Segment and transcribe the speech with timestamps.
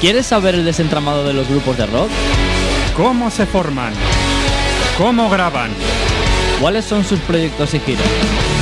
[0.00, 2.08] ¿Quieres saber el desentramado de los grupos de rock?
[2.96, 3.92] ¿Cómo se forman?
[4.96, 5.70] ¿Cómo graban?
[6.58, 8.06] ¿Cuáles son sus proyectos y giras?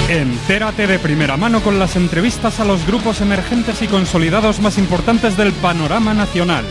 [0.08, 5.36] Entérate de primera mano con las entrevistas a los grupos emergentes y consolidados más importantes
[5.36, 6.64] del panorama nacional.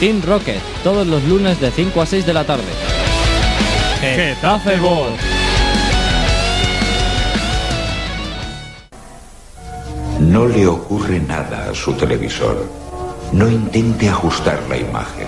[0.00, 2.72] Team Rocket, todos los lunes de 5 a 6 de la tarde.
[4.00, 5.12] Getafe Voz.
[10.28, 12.68] No le ocurre nada a su televisor.
[13.32, 15.26] No intente ajustar la imagen.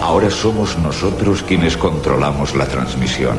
[0.00, 3.36] Ahora somos nosotros quienes controlamos la transmisión.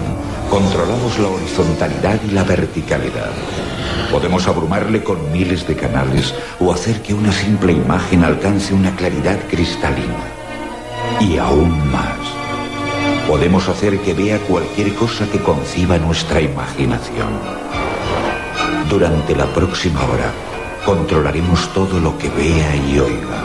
[0.51, 3.31] Controlamos la horizontalidad y la verticalidad.
[4.11, 9.39] Podemos abrumarle con miles de canales o hacer que una simple imagen alcance una claridad
[9.49, 10.27] cristalina.
[11.19, 12.19] Y aún más.
[13.27, 17.33] Podemos hacer que vea cualquier cosa que conciba nuestra imaginación.
[18.87, 20.31] Durante la próxima hora,
[20.87, 23.43] controlaremos todo lo que vea y oiga.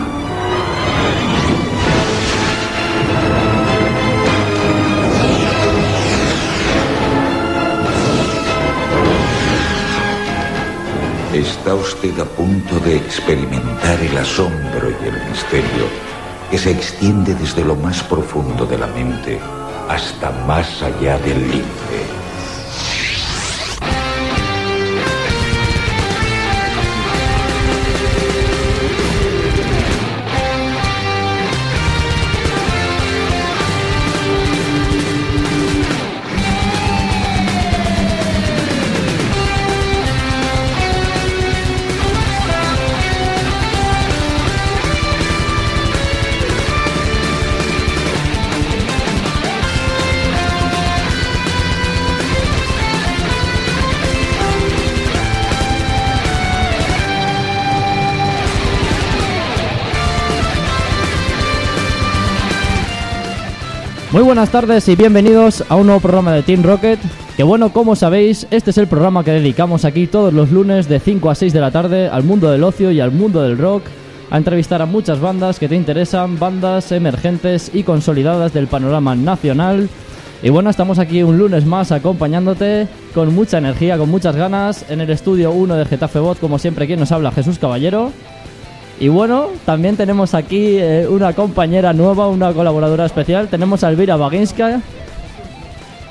[11.34, 15.86] Está usted a punto de experimentar el asombro y el misterio
[16.48, 19.40] que se extiende desde lo más profundo de la mente
[19.88, 22.21] hasta más allá del límite.
[64.32, 66.98] Buenas tardes y bienvenidos a un nuevo programa de Team Rocket.
[67.36, 71.00] Que bueno, como sabéis, este es el programa que dedicamos aquí todos los lunes de
[71.00, 73.82] 5 a 6 de la tarde al mundo del ocio y al mundo del rock,
[74.30, 79.90] a entrevistar a muchas bandas que te interesan, bandas emergentes y consolidadas del panorama nacional.
[80.42, 85.02] Y bueno, estamos aquí un lunes más acompañándote con mucha energía, con muchas ganas, en
[85.02, 88.10] el estudio 1 de Getafe Bot, como siempre, quien nos habla, Jesús Caballero.
[89.02, 93.48] Y bueno, también tenemos aquí eh, una compañera nueva, una colaboradora especial.
[93.48, 94.80] Tenemos a Elvira Baginska.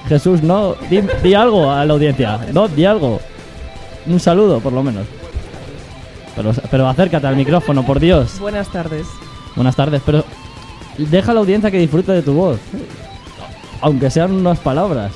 [0.09, 2.37] Jesús, no, di, di algo a la audiencia.
[2.51, 3.21] No, di algo.
[4.07, 5.05] Un saludo, por lo menos.
[6.35, 8.37] Pero, pero acércate al micrófono, por Dios.
[8.41, 9.07] Buenas tardes.
[9.55, 10.25] Buenas tardes, pero
[10.97, 12.59] deja a la audiencia que disfrute de tu voz.
[13.79, 15.13] Aunque sean unas palabras.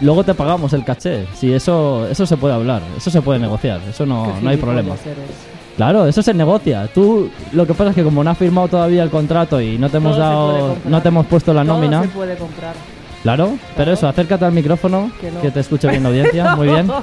[0.00, 1.28] Luego te pagamos el caché.
[1.36, 4.96] Si eso, eso se puede hablar, eso se puede negociar, eso no, no hay problema.
[5.04, 5.51] eres.
[5.76, 6.86] Claro, eso se negocia.
[6.92, 9.88] Tú, lo que pasa es que como no has firmado todavía el contrato y no
[9.88, 12.74] te hemos Todo dado, no te hemos puesto la Todo nómina, se puede comprar.
[13.22, 13.54] claro.
[13.76, 15.40] Pero eso, acércate al micrófono, Que no.
[15.52, 16.90] te escuche bien la audiencia, muy bien.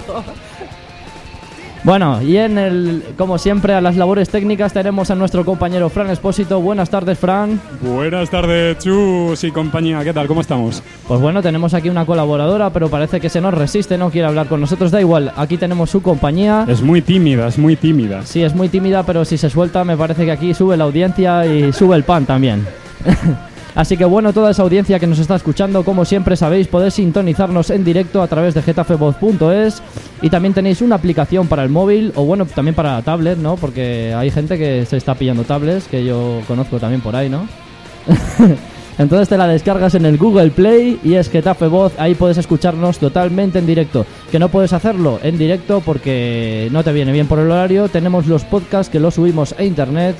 [1.83, 6.09] Bueno, y en el, como siempre, a las labores técnicas tenemos a nuestro compañero Fran
[6.09, 6.59] Espósito.
[6.59, 7.59] Buenas tardes, Fran.
[7.81, 10.03] Buenas tardes, Chus y compañía.
[10.03, 10.27] ¿Qué tal?
[10.27, 10.83] ¿Cómo estamos?
[11.07, 14.47] Pues bueno, tenemos aquí una colaboradora, pero parece que se nos resiste, no quiere hablar
[14.47, 14.91] con nosotros.
[14.91, 16.65] Da igual, aquí tenemos su compañía.
[16.67, 18.25] Es muy tímida, es muy tímida.
[18.25, 21.45] Sí, es muy tímida, pero si se suelta, me parece que aquí sube la audiencia
[21.45, 22.67] y sube el pan también.
[23.79, 27.69] Así que bueno, toda esa audiencia que nos está escuchando, como siempre sabéis, podéis sintonizarnos
[27.69, 29.81] en directo a través de getafevoz.es
[30.21, 33.55] y también tenéis una aplicación para el móvil o bueno, también para tablet, ¿no?
[33.55, 37.47] Porque hay gente que se está pillando tablets, que yo conozco también por ahí, ¿no?
[38.97, 42.97] Entonces te la descargas en el Google Play y es Getafe Voz, ahí puedes escucharnos
[42.97, 44.05] totalmente en directo.
[44.29, 48.27] Que no puedes hacerlo en directo porque no te viene bien por el horario, tenemos
[48.27, 50.17] los podcasts que los subimos a internet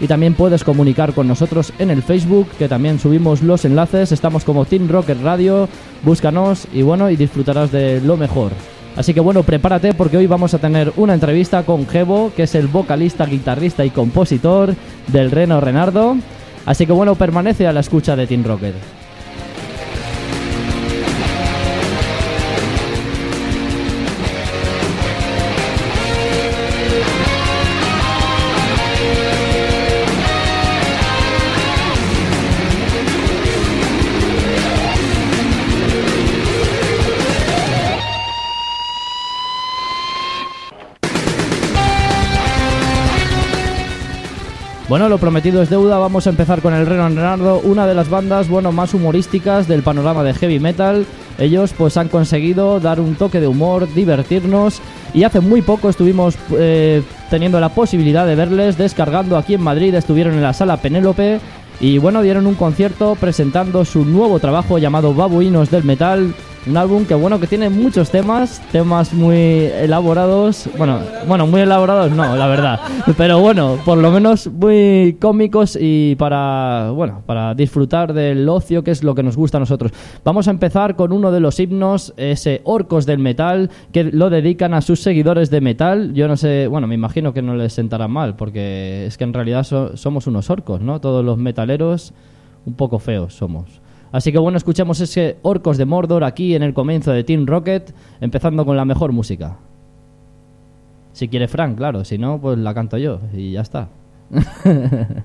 [0.00, 4.44] y también puedes comunicar con nosotros en el Facebook, que también subimos los enlaces, estamos
[4.44, 5.68] como Team Rocket Radio,
[6.02, 8.52] búscanos y bueno, y disfrutarás de lo mejor.
[8.96, 12.54] Así que bueno, prepárate porque hoy vamos a tener una entrevista con Gebo, que es
[12.54, 14.74] el vocalista, guitarrista y compositor
[15.08, 16.16] del Reno Renardo.
[16.66, 18.99] Así que bueno, permanece a la escucha de Team Rocket.
[44.90, 48.10] Bueno, lo prometido es deuda, vamos a empezar con el Reno Renardo, una de las
[48.10, 51.06] bandas, bueno, más humorísticas del panorama de heavy metal.
[51.38, 54.82] Ellos pues han conseguido dar un toque de humor, divertirnos
[55.14, 59.94] y hace muy poco estuvimos eh, teniendo la posibilidad de verles descargando aquí en Madrid,
[59.94, 61.38] estuvieron en la sala Penélope
[61.78, 66.34] y bueno, dieron un concierto presentando su nuevo trabajo llamado Babuinos del Metal,
[66.66, 72.10] un álbum que bueno que tiene muchos temas, temas muy elaborados, bueno, bueno, muy elaborados
[72.12, 72.80] no, la verdad,
[73.16, 78.90] pero bueno, por lo menos muy cómicos y para, bueno, para disfrutar del ocio que
[78.90, 79.92] es lo que nos gusta a nosotros.
[80.24, 84.74] Vamos a empezar con uno de los himnos, ese Orcos del Metal, que lo dedican
[84.74, 86.12] a sus seguidores de metal.
[86.14, 89.32] Yo no sé, bueno, me imagino que no les sentará mal, porque es que en
[89.32, 89.64] realidad
[89.94, 91.00] somos unos orcos, ¿no?
[91.00, 92.12] Todos los metaleros
[92.66, 93.80] un poco feos somos.
[94.12, 97.94] Así que bueno, escuchemos ese Orcos de Mordor aquí en el comienzo de Team Rocket,
[98.20, 99.58] empezando con la mejor música.
[101.12, 103.88] Si quiere Frank, claro, si no, pues la canto yo y ya está.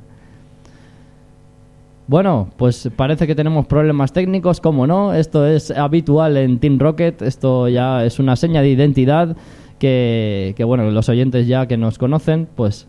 [2.07, 7.21] bueno, pues parece que tenemos problemas técnicos, como no, esto es habitual en Team Rocket,
[7.23, 9.35] esto ya es una seña de identidad
[9.79, 12.87] que, que bueno, los oyentes ya que nos conocen, pues,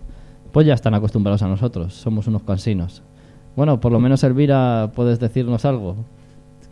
[0.53, 3.03] pues ya están acostumbrados a nosotros, somos unos cansinos.
[3.57, 5.97] Bueno, por lo menos Elvira, puedes decirnos algo.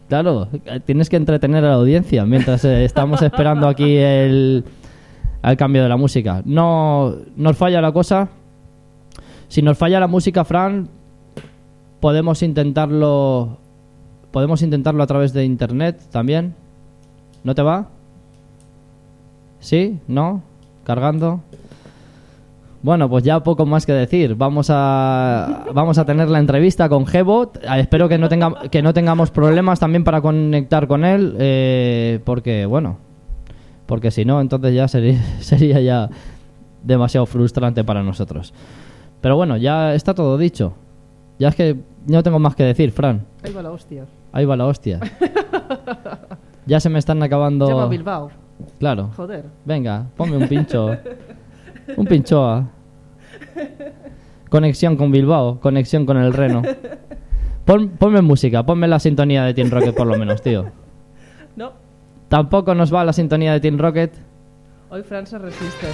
[0.09, 0.49] Claro,
[0.85, 4.65] tienes que entretener a la audiencia mientras eh, estamos esperando aquí el,
[5.57, 6.43] cambio de la música.
[6.45, 8.29] No nos falla la cosa.
[9.49, 10.89] Si nos falla la música, Fran,
[12.01, 13.57] podemos intentarlo.
[14.31, 16.55] Podemos intentarlo a través de internet también.
[17.45, 17.89] ¿No te va?
[19.61, 20.01] ¿Sí?
[20.07, 20.43] ¿No?
[20.85, 21.41] ¿Cargando?
[22.85, 24.35] Bueno, pues ya poco más que decir.
[24.35, 27.07] Vamos a, vamos a tener la entrevista con.
[27.11, 32.21] Eh, espero que no, tenga, que no tengamos problemas también para conectar con él, eh,
[32.25, 32.99] porque, bueno,
[33.87, 36.11] porque si no, entonces ya sería, sería ya
[36.83, 38.53] demasiado frustrante para nosotros.
[39.23, 40.75] Pero bueno, ya está todo dicho.
[41.39, 43.25] Ya es que no tengo más que decir, Fran.
[43.43, 44.05] Ahí va la hostia.
[44.31, 45.01] Ahí va la hostia.
[46.67, 47.67] ya se me están acabando...
[47.67, 48.31] Llama Bilbao.
[48.79, 49.11] Claro.
[49.17, 49.47] Joder.
[49.65, 50.91] Venga, ponme un pincho.
[51.97, 52.71] Un pinchoa.
[54.49, 56.63] Conexión con Bilbao, conexión con el Reno.
[57.65, 60.71] ponme música, ponme la sintonía de Team Rocket por lo menos, tío.
[61.57, 61.73] No.
[62.29, 64.13] ¿Tampoco nos va la sintonía de Team Rocket?
[64.91, 65.87] Hoy Francia resiste.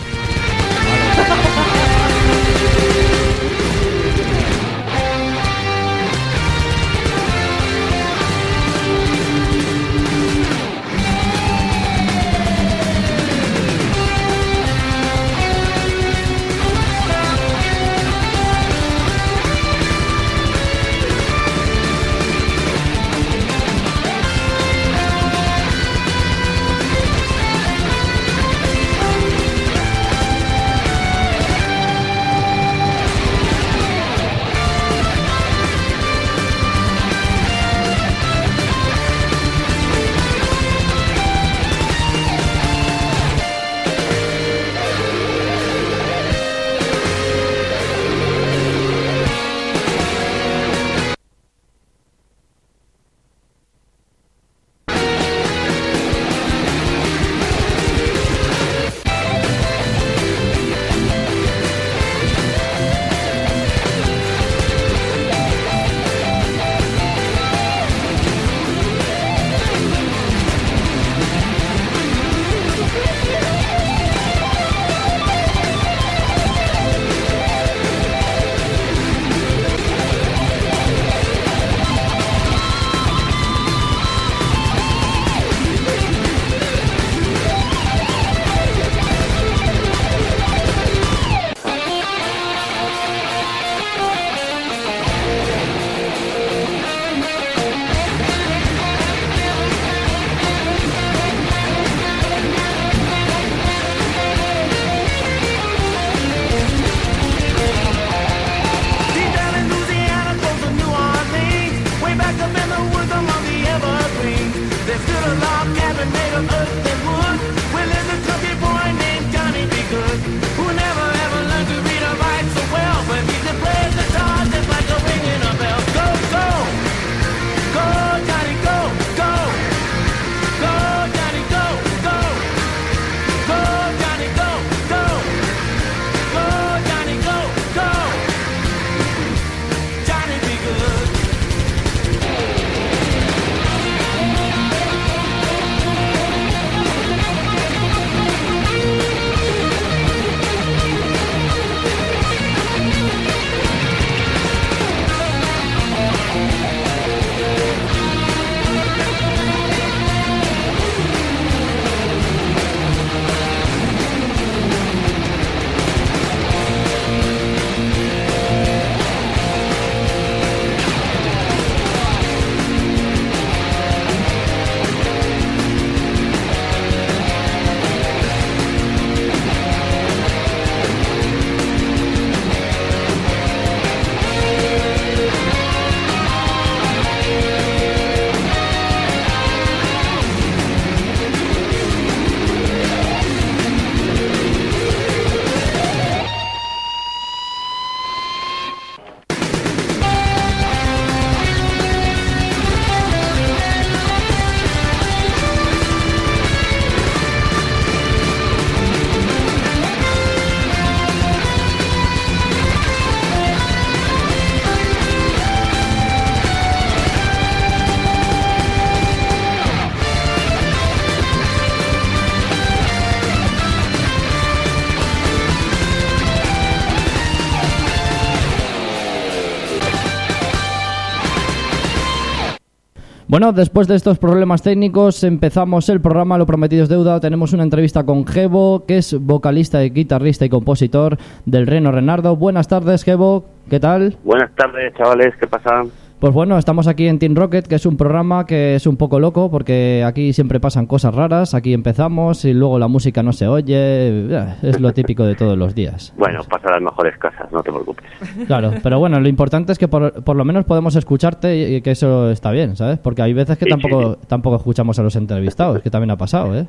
[233.30, 237.20] Bueno, después de estos problemas técnicos empezamos el programa Lo Prometido es Deuda.
[237.20, 242.34] Tenemos una entrevista con Gebo, que es vocalista, y guitarrista y compositor del Reno Renardo.
[242.34, 243.44] Buenas tardes, Gebo.
[243.70, 244.16] ¿Qué tal?
[244.24, 245.32] Buenas tardes, chavales.
[245.38, 245.84] ¿Qué pasa?
[246.20, 249.18] Pues bueno, estamos aquí en Team Rocket, que es un programa que es un poco
[249.18, 251.54] loco porque aquí siempre pasan cosas raras.
[251.54, 253.74] Aquí empezamos y luego la música no se oye.
[253.74, 256.12] Eh, Es lo típico de todos los días.
[256.18, 258.04] Bueno, pasa las mejores casas, no te preocupes.
[258.46, 261.80] Claro, pero bueno, lo importante es que por, por lo menos podemos escucharte y y
[261.82, 262.98] que eso está bien, ¿sabes?
[262.98, 266.16] Porque hay veces que Sí, tampoco, sí, tampoco escuchamos a los entrevistados, que también ha
[266.16, 266.66] pasado, ¿eh?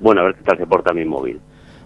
[0.00, 1.38] Bueno, a ver qué tal se porta mi móvil.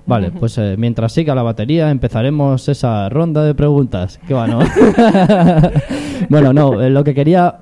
[0.06, 4.20] Vale, pues eh, mientras siga la batería empezaremos esa ronda de preguntas.
[4.26, 4.60] ¿Qué va, no?
[6.30, 7.56] bueno, no, eh, lo que quería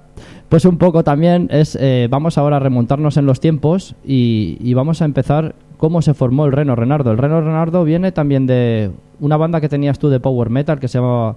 [0.48, 4.74] pues un poco también es, eh, vamos ahora a remontarnos en los tiempos y, y
[4.74, 7.10] vamos a empezar cómo se formó el Reno Renardo.
[7.10, 8.90] El Reno Renardo viene también de
[9.20, 11.36] una banda que tenías tú de power metal que se llamaba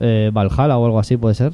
[0.00, 1.52] eh, Valhalla o algo así, ¿puede ser?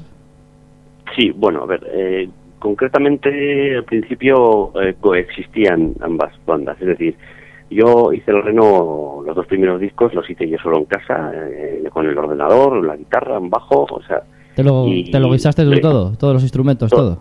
[1.17, 7.17] Sí, bueno, a ver, eh, concretamente al principio eh, coexistían ambas bandas, es decir,
[7.71, 11.85] yo hice el Reno, los dos primeros discos los hice yo solo en casa, eh,
[11.91, 14.23] con el ordenador, la guitarra, un bajo, o sea,
[14.59, 16.13] ¿Te lo, Y- te lo guisaste tú todo?
[16.19, 16.91] ¿Todos los instrumentos?
[16.91, 17.19] Todo.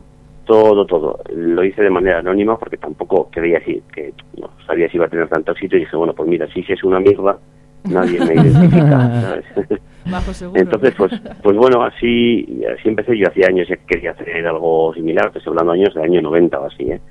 [0.47, 0.71] ¿Todo?
[0.73, 1.19] todo, todo.
[1.35, 5.07] Lo hice de manera anónima porque tampoco creía si, que no sabía si iba a
[5.07, 7.37] tener tanto éxito y dije, bueno, pues mira, si es una mierda,
[7.83, 9.45] nadie me identifica, ¿sabes?
[10.09, 10.59] Bajo seguro.
[10.59, 11.11] Entonces, pues,
[11.43, 13.15] pues bueno, así, así empecé.
[13.15, 16.65] Yo hacía años que quería hacer algo similar, estoy hablando años del año 90 o
[16.65, 17.01] así, ¿eh?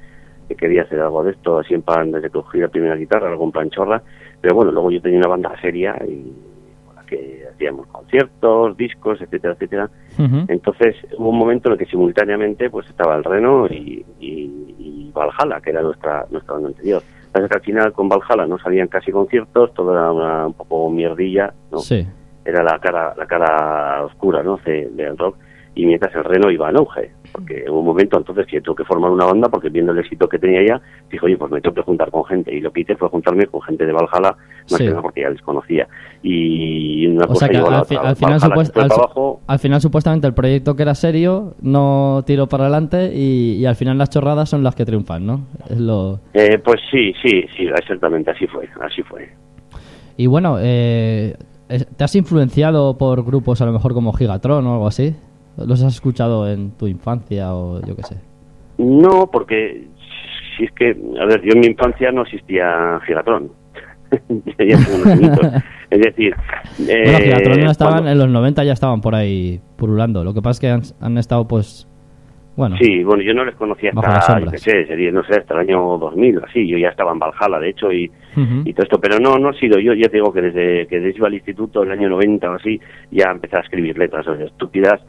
[0.49, 3.31] que quería hacer algo de esto, así en plan, desde que cogí la primera guitarra,
[3.31, 4.03] algo en plan chorra.
[4.41, 6.33] Pero bueno, luego yo tenía una banda seria y
[7.07, 9.91] que hacíamos conciertos, discos, etcétera, etcétera.
[10.49, 15.11] Entonces hubo un momento en el que simultáneamente pues estaba el Reno y, y, y
[15.15, 17.03] Valhalla, que era nuestra, nuestra banda anterior.
[17.33, 20.91] Pasa que al final con Valhalla no salían casi conciertos, todo era una, un poco
[20.91, 21.79] mierdilla, ¿no?
[21.79, 22.07] Sí.
[22.45, 25.37] era la cara la cara oscura no de- del rock
[25.75, 28.85] y mientras el Reno iba en auge porque hubo un momento entonces que tuve que
[28.85, 30.81] formar una banda porque viendo el éxito que tenía ya
[31.11, 33.47] dije oye pues me tengo que juntar con gente y lo que hice fue juntarme
[33.47, 34.37] con gente de Valhalla
[34.71, 34.79] más Sí.
[34.79, 35.87] que nada porque ya les conocía
[36.23, 38.53] y una O cosa que al, fi- al final, al,
[39.47, 43.77] al final supuestamente el proyecto que era serio no tiró para adelante y, y al
[43.77, 45.47] final las chorradas son las que triunfan, ¿no?
[45.71, 46.21] Es lo...
[46.35, 49.29] Eh, pues sí sí sí exactamente así fue así fue
[50.17, 51.37] Y bueno, eh,
[51.97, 55.15] ¿te has influenciado por grupos a lo mejor como Gigatron o algo así?
[55.57, 58.17] ¿Los has escuchado en tu infancia o yo qué sé?
[58.79, 59.87] no porque
[60.57, 63.51] si es que a ver yo en mi infancia no existía Gigatron.
[64.59, 64.77] Ya
[65.91, 66.35] es decir
[66.89, 70.25] eh, bueno, Gigatron ya estaban, cuando- en los 90 ya estaban por ahí pululando.
[70.25, 71.89] Lo que pasa es que han, han estado pues...
[72.57, 75.53] Bueno, Sí, bueno, yo no les conocía hasta, yo qué sé, sería, no sé, hasta
[75.53, 78.11] el año 2000, así, yo ya estaba en Valhalla, de hecho, y,
[78.65, 79.93] y todo esto, pero no, no ha sido, yo.
[79.93, 82.81] Ya te digo que desde que desde iba al instituto, el año 90 o así,
[83.11, 85.03] ya empecé a escribir letras o sea, estúpidas,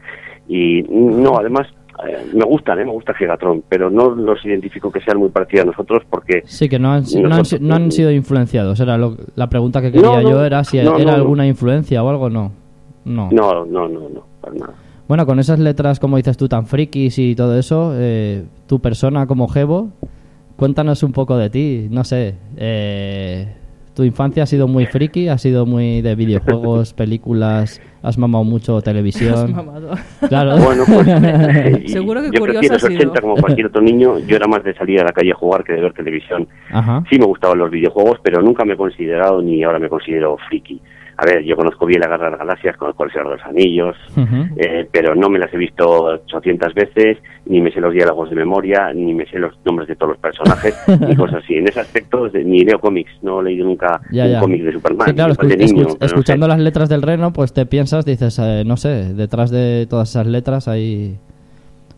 [0.47, 1.67] y no, además,
[2.07, 2.85] eh, me gustan, ¿eh?
[2.85, 6.69] me gusta Gigatron, pero no los identifico que sean muy parecidos a nosotros, porque Sí,
[6.69, 8.79] que no han, no han, Nosotros- no han sido influenciados.
[8.79, 12.29] Era lo- la pregunta que quería No, yo era si era alguna influencia o algo.
[12.29, 12.51] No.
[13.05, 13.29] No.
[13.31, 14.73] no, no, no, no, para nada.
[15.07, 19.25] Bueno, con esas letras, como dices tú, tan frikis y todo eso, eh, tu persona
[19.25, 19.89] como Gebo,
[20.57, 21.87] cuéntanos un poco de ti.
[21.89, 23.47] No sé, eh,
[23.97, 28.77] tu infancia ha sido muy friki, ha sido muy de videojuegos, películas, has mamado mucho
[28.77, 29.55] Has televisión.
[29.55, 29.89] mamado.
[30.29, 30.55] Claro.
[30.57, 32.99] Bueno, pues eh, Seguro que yo curioso los has sido.
[33.09, 35.63] 80 como cualquier otro niño, yo era más de salir a la calle a jugar
[35.63, 36.47] que de ver televisión.
[36.69, 37.03] Ajá.
[37.09, 40.79] Sí me gustaban los videojuegos, pero nunca me he considerado ni ahora me considero friki.
[41.19, 43.45] A ver, yo conozco bien la Guerra de las Galaxias, conozco el Señor de los
[43.45, 43.95] Anillos,
[44.55, 48.35] eh, pero no me las he visto 800 veces, ni me sé los diálogos de
[48.35, 51.55] memoria, ni me sé los nombres de todos los personajes, ni cosas así.
[51.55, 54.39] En ese aspecto, ni leo cómics, no he leído nunca Ya, un ya.
[54.39, 55.07] cómic de Superman.
[55.07, 56.05] Sí, claro, igual de escu- niño, escuch- pero no sé.
[56.05, 60.09] escuchando las letras del reno, pues te piensas, dices, eh, no sé, detrás de todas
[60.11, 61.17] esas letras hay...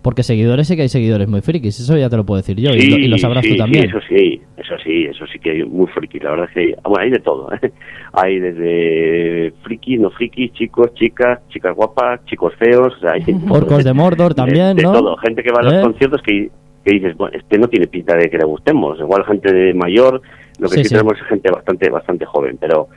[0.01, 2.71] Porque seguidores sí que hay seguidores muy frikis, eso ya te lo puedo decir yo,
[2.71, 3.89] y, lo, y lo sabrás sí, tú sí, también.
[3.89, 6.19] eso sí, eso sí, eso sí que hay muy friki.
[6.19, 7.51] La verdad es que bueno, hay de todo.
[7.53, 7.71] ¿eh?
[8.13, 12.91] Hay desde friki, no friki, chicos, chicas, chicas guapas, chicos feos.
[12.97, 14.93] o sea, hay Orcos de Mordor también, de ¿no?
[14.93, 15.15] todo.
[15.17, 15.81] Gente que va a los ¿Eh?
[15.81, 16.49] conciertos que,
[16.83, 18.99] que dices, bueno, este no tiene pinta de que le gustemos.
[18.99, 20.21] Igual gente de mayor,
[20.59, 20.95] lo que Sí, sí, sí.
[20.95, 22.87] tenemos es gente bastante bastante joven, pero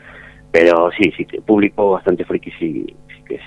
[0.51, 3.43] pero sí, sí, público bastante friki sí, sí que es.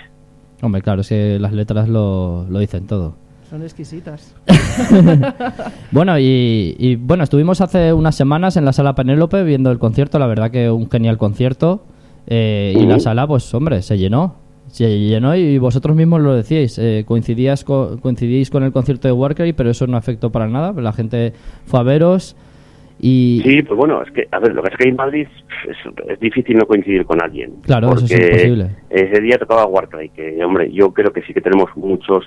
[0.62, 3.16] Hombre, claro, es que las letras lo, lo dicen todo.
[3.50, 4.36] Son exquisitas.
[5.92, 10.20] Bueno, y, y, bueno, estuvimos hace unas semanas en la sala Penélope viendo el concierto,
[10.20, 11.86] la verdad que un genial concierto.
[12.28, 13.04] eh, y la Ujú.
[13.04, 14.36] sala, pues hombre, se llenó.
[14.68, 16.78] Se llenó y vosotros mismos lo decíais.
[16.80, 20.74] eh, coincidías co- coincidíais con el concierto de Warcry, pero eso no afectó para nada.
[20.82, 21.34] La gente
[21.66, 22.36] fue a veros
[23.00, 23.42] y...
[23.46, 25.28] Sí, pues bueno, es que, a ver, lo que es que en Madrid
[25.70, 25.78] es,
[26.10, 27.54] es difícil no coincidir con alguien.
[27.62, 28.70] Claro, eso es imposible.
[28.90, 32.24] Ese día tocaba Warcry, que, hombre, yo creo que sí que tenemos muchos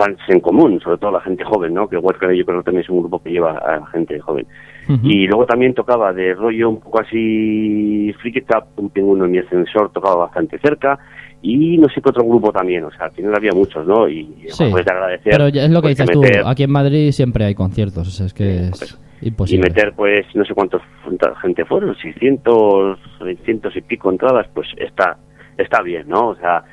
[0.00, 1.88] fans en común, sobre todo la gente joven, ¿no?
[1.88, 4.46] Que Huesca yo creo que también es un grupo que lleva a la gente joven.
[4.88, 5.00] Ujú.
[5.06, 9.38] Y luego también tocaba de rollo un poco así friki tap, un pingüino en mi
[9.38, 10.98] ascensor tocaba bastante cerca
[11.42, 14.08] y no sé qué otro grupo también, o sea, al final había muchos, ¿no?
[14.08, 15.32] Y Sí, pues de agradecer.
[15.32, 18.10] pero es lo que pues, dices tú, meter- aquí en Madrid siempre hay conciertos, o
[18.10, 19.68] sea, es que es y imposible.
[19.68, 25.18] meter pues no sé cuántos cuánta gente fueron 600 600 y pico entradas pues está
[25.58, 26.64] está bien no o sea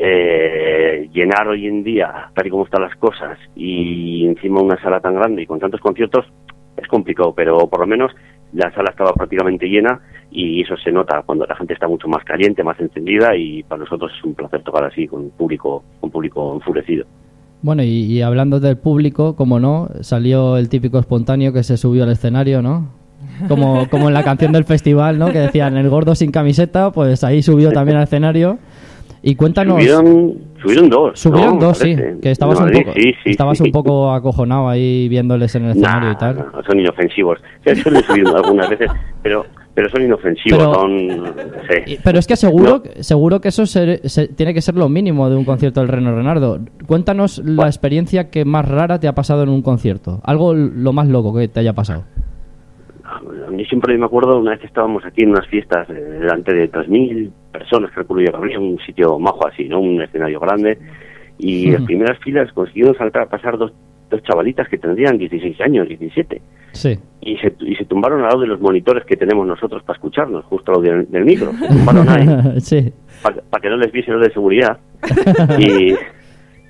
[0.00, 5.00] eh, llenar hoy en día tal y como están las cosas y encima una sala
[5.00, 6.24] tan grande y con tantos conciertos
[6.76, 8.12] es complicado pero por lo menos
[8.52, 10.00] la sala estaba prácticamente llena
[10.30, 13.80] y eso se nota cuando la gente está mucho más caliente más encendida y para
[13.80, 17.04] nosotros es un placer tocar así con público con público enfurecido
[17.62, 22.04] Bueno, y, y hablando del público, como no, salió el típico espontáneo que se subió
[22.04, 22.98] al escenario, ¿no?
[23.48, 25.32] Como, como en la canción del festival, ¿no?
[25.32, 28.58] Que decían el gordo sin camiseta, pues ahí subió también al escenario.
[29.22, 29.74] Y cuéntanos.
[29.76, 31.66] subieron subieron dos Subieron ¿no?
[31.66, 31.96] dos, sí.
[32.22, 33.64] Que estabas, En un poco, sí, sí, estabas sí.
[33.64, 36.36] un poco acojonado ahí viéndoles en el escenario Nah, y tal.
[36.52, 37.38] no, son inofensivos.
[37.66, 38.90] Ya suelen subir algunas veces,
[39.22, 40.98] pero pero son inofensivos, Pero- son...
[41.86, 41.98] sí.
[42.02, 43.02] Pero es que seguro, No.
[43.04, 46.12] seguro que eso se- se- tiene que ser lo mínimo de un concierto del Reno
[46.16, 46.58] Renardo.
[46.88, 50.20] Cuéntanos la experiencia que más rara te ha pasado en un concierto.
[50.24, 52.02] Algo lo más loco que te haya pasado.
[53.10, 56.54] A mí siempre me acuerdo, una vez que estábamos aquí en unas fiestas eh, delante
[56.54, 59.80] de 3.000 personas, calculo yo que habría un sitio majo así, ¿no?
[59.80, 60.78] Un escenario grande.
[61.38, 63.72] Y en las primeras filas consiguieron saltar, pasar dos,
[64.10, 66.42] dos chavalitas que tendrían 16 años, 17.
[66.72, 66.98] Sí.
[67.22, 70.44] Y se, y se tumbaron al lado de los monitores que tenemos nosotros para escucharnos,
[70.44, 71.52] justo al lado del, del micro.
[71.52, 72.60] Se tumbaron ahí.
[72.60, 72.92] sí.
[73.22, 74.78] para que no les viesen los de seguridad.
[75.58, 75.94] y,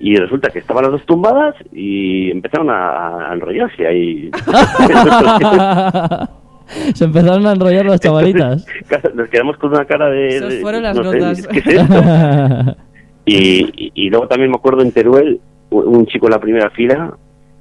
[0.01, 4.31] y resulta que estaban las dos tumbadas y empezaron a, a enrollarse ahí.
[6.95, 8.67] Se empezaron a enrollar las chavalitas.
[8.83, 10.59] Entonces, Nos quedamos con una cara de...
[10.61, 11.47] Fueron las no sé, notas.
[11.47, 11.95] ¿Qué es esto?
[13.31, 16.71] Y, y, y luego también me acuerdo en Teruel, un un chico en la primera
[16.71, 17.13] fila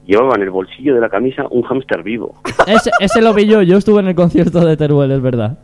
[0.08, 2.34] llevaba en el bolsillo de la camisa un hámster vivo.
[2.66, 3.62] ese, ese lo vi yo.
[3.62, 5.60] Yo estuve en el concierto de Teruel, es verdad.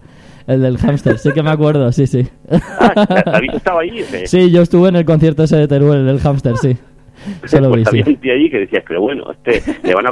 [0.48, 2.28] El del hámster, sí que me acuerdo, sí, sí.
[2.80, 2.94] Ah,
[3.26, 4.00] ¿David estaba ahí?
[4.00, 4.28] ese?
[4.28, 6.78] Sí, yo estuve en el concierto ese de Teruel, el del hámster, sí.
[7.46, 8.10] Se lo vi, pues había sí.
[8.12, 10.10] un tío allí que decías, pero bueno, este, le van a,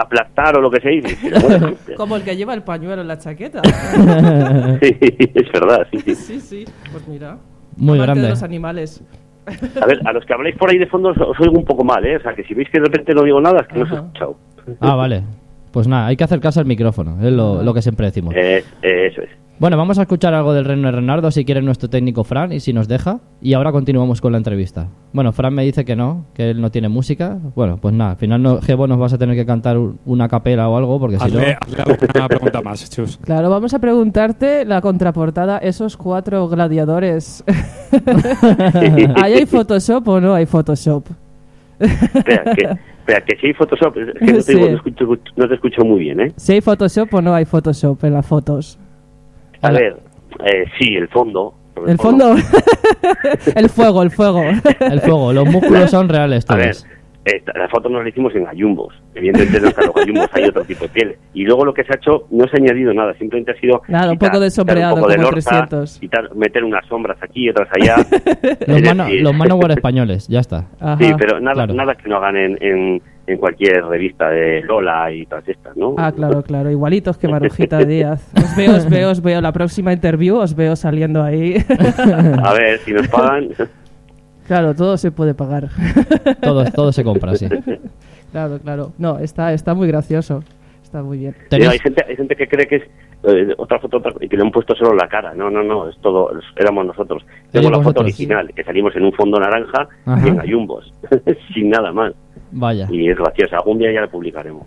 [0.00, 0.92] aplastar o lo que sea.
[0.92, 3.60] Y dices, bueno, este, Como el que lleva el pañuelo en la chaqueta.
[4.82, 6.14] sí, es verdad, sí, sí.
[6.14, 6.64] sí, sí.
[6.90, 7.38] Pues mira.
[7.76, 8.22] Muy grande.
[8.22, 9.04] de los animales.
[9.46, 12.04] A ver, a los que habláis por ahí de fondo os, oigo un poco mal,
[12.06, 12.16] ¿eh?
[12.16, 13.90] O sea, que si veis que de repente no digo nada, es que no os
[13.90, 14.02] he Ajá.
[14.04, 14.36] escuchado.
[14.80, 15.22] Ah, vale.
[15.70, 18.34] Pues nada, hay que acercarse al micrófono, es lo, lo que siempre decimos.
[18.36, 19.30] Eh, eh, eso es.
[19.56, 22.58] Bueno, vamos a escuchar algo del Reno de Renardo si quiere nuestro técnico Fran y
[22.58, 23.20] si nos deja.
[23.40, 24.88] Y ahora continuamos con la entrevista.
[25.12, 27.38] Bueno, Fran me dice que no, que él no tiene música.
[27.54, 30.28] Bueno, pues nada, al final no, Gebo nos vas a tener que cantar un- una
[30.28, 31.38] capela o algo porque si no...
[31.40, 33.16] Alguna pregunta más, Chus.
[33.18, 37.44] Claro, vamos a preguntarte la contraportada, esos cuatro gladiadores.
[39.16, 41.06] ¿Ahí hay Photoshop o no hay Photoshop?
[41.78, 42.62] Espera, que,
[42.98, 44.54] espera, que si hay Photoshop, es que no te, Sí.
[44.54, 45.04] digo, no, escucho,
[45.36, 46.32] no te escucho muy bien, ¿eh?
[46.36, 48.78] ¿Si hay Photoshop o no hay Photoshop en las fotos?
[49.64, 49.80] A Hola.
[49.80, 49.96] ver,
[50.44, 51.54] eh, sí, el fondo.
[51.86, 52.34] El fondo.
[53.56, 54.42] el fuego, el fuego.
[54.80, 56.70] El fuego, los músculos son reales A ver,
[57.24, 58.94] esta- la foto nos la hicimos en gallumbos.
[59.14, 61.16] Evidentemente no están los gallumbos, hay otro tipo de piel.
[61.32, 63.80] Y luego lo que se ha hecho, no se ha añadido nada, simplemente ha sido...
[63.88, 66.00] Nada, un poco de sombreado, un poco de como lorza, 300.
[66.00, 67.96] quitar- meter unas sombras aquí, otras allá.
[68.66, 70.66] Los, mano, los Manowar españoles, ya está.
[70.78, 70.98] Ajá.
[70.98, 71.74] Sí, pero nada, Claro.
[71.74, 75.94] nada que no hagan en, en, en cualquier revista de Lola y todas estas, ¿no?
[75.98, 78.30] Ah, claro, claro, igualitos que Marujita Díaz.
[78.36, 79.40] Os veo, os veo, os veo.
[79.40, 81.56] La próxima interview os veo saliendo ahí.
[82.42, 83.48] A ver, si nos pagan...
[84.46, 85.68] claro, todo se puede pagar.
[86.42, 87.48] Todo, todo se compra, sí.
[88.32, 88.92] claro, claro.
[88.98, 90.42] No, está, está muy gracioso.
[90.82, 91.34] Está muy bien.
[91.50, 92.82] ¿Tenéis- hay, gente, hay gente que cree que es
[93.24, 95.34] eh, otra foto otra- y que le han puesto solo la cara.
[95.34, 97.24] No, no, no, es todo, es- éramos nosotros.
[97.50, 98.04] Tengo la foto vosotros.
[98.04, 100.24] original, que salimos en un fondo naranja Ajá.
[100.26, 100.92] y en gallumbos,
[101.54, 102.12] sin nada más.
[102.52, 102.86] Vaya.
[102.90, 104.66] Y es graciosa, algún día ya la publicaremos.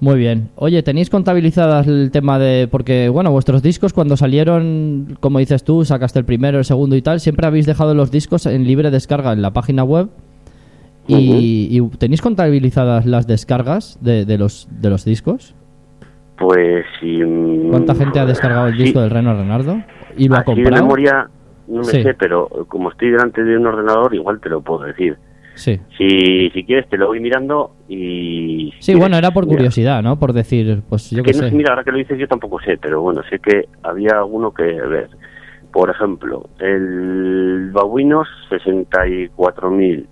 [0.00, 0.48] Muy bien.
[0.56, 2.68] Oye, ¿tenéis contabilizadas el tema de...?
[2.70, 7.02] Porque, bueno, vuestros discos cuando salieron, como dices tú, sacaste el primero, el segundo y
[7.02, 10.08] tal, siempre habéis dejado los discos en libre descarga en la página web.
[11.06, 15.54] Y, y ¿tenéis contabilizadas las descargas de, de los, de los discos?
[16.38, 17.22] Pues si...
[17.22, 19.82] mm, ¿Cuánta gente ha descargado el sí, disco del Reno Renardo?
[20.16, 20.84] ¿Y lo ha así de comprado?
[20.84, 21.28] memoria
[21.68, 22.02] no me Sí.
[22.02, 25.18] sé, pero como estoy delante de un ordenador igual te lo puedo decir.
[25.60, 25.78] Sí.
[25.98, 28.72] Si, si quieres te lo voy mirando y...
[28.76, 29.56] si Sí, quieres, bueno, era por mira.
[29.58, 30.18] curiosidad, ¿no?
[30.18, 31.54] Por decir, pues yo que qué no sé.
[31.54, 34.62] mira, ahora que lo dices yo tampoco sé, pero bueno, sé que había alguno que,
[34.78, 35.08] a ver,
[35.72, 40.06] por ejemplo, el Babuinos 64.000,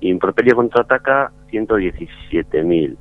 [0.00, 2.96] Improperio Contraataca 117.000,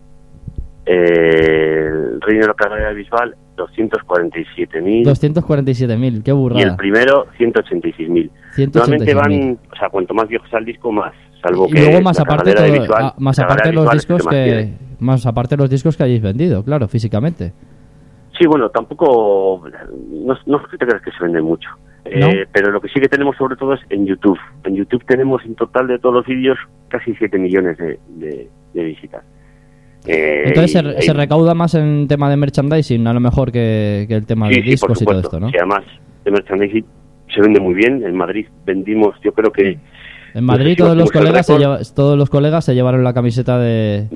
[0.86, 6.76] el Reino de la Carrera Bisbal 247.000 247.000, qué y el burrada.
[6.78, 8.30] primero 186.000.
[8.74, 9.16] Normalmente 186.000.
[9.16, 12.19] van, o sea, cuanto más viejo sea el disco, más salvo y que luego más
[12.19, 14.73] aparte, todo- visual- ah, más aparte los discos más que tiene.
[14.99, 17.51] más aparte los discos que hayáis vendido, claro, físicamente.
[18.39, 19.63] Sí, bueno, tampoco,
[20.10, 21.69] no, no es que te creas que se vende mucho.
[22.06, 22.27] Eh, ¿No?
[22.51, 24.38] pero lo que sí que tenemos sobre todo es en YouTube.
[24.65, 26.58] En YouTube tenemos en total de todos los vídeos
[26.89, 29.23] casi 7 millones de, de- de visitas.
[30.06, 34.06] Eh, Entonces y- se, se recauda más en tema de merchandising, a lo mejor que,
[34.08, 35.49] que el tema Sí, de sí, discos y todo esto, ¿no?
[35.49, 35.84] Sí, además,
[36.25, 36.86] de merchandising
[37.34, 38.03] se vende muy bien.
[38.03, 39.77] En Madrid vendimos, yo creo que...
[40.34, 44.08] En Madrid todos los colegas se lleva- todos los colegas se llevaron la camiseta de,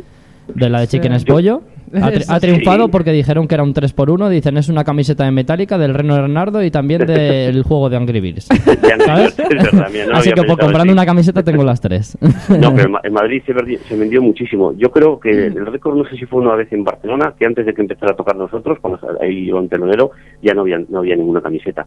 [0.54, 0.88] de la de.
[0.88, 1.62] Chicken es Pollo.
[1.94, 2.42] Ha, tri- ha Sí.
[2.42, 6.16] triunfado porque dijeron que era un 3x1, dicen es una camiseta de Metallica, del Reno
[6.16, 8.50] Bernardo y también del juego de Angry Birds.
[8.50, 9.40] Ya no, ¿Sabes?
[9.40, 10.92] es verdad, mira, no Así que por comprando así.
[10.92, 12.18] una camiseta tengo las tres.
[12.50, 14.74] No, pero en Ma- en Madrid se, vendió muchísimo.
[14.74, 17.66] Yo creo que el récord, no sé si fue una vez en Barcelona, que antes
[17.66, 20.98] de que empezara a tocar nosotros, cuando ahí iba un telonero, ya no había, no
[21.00, 21.86] había ninguna camiseta.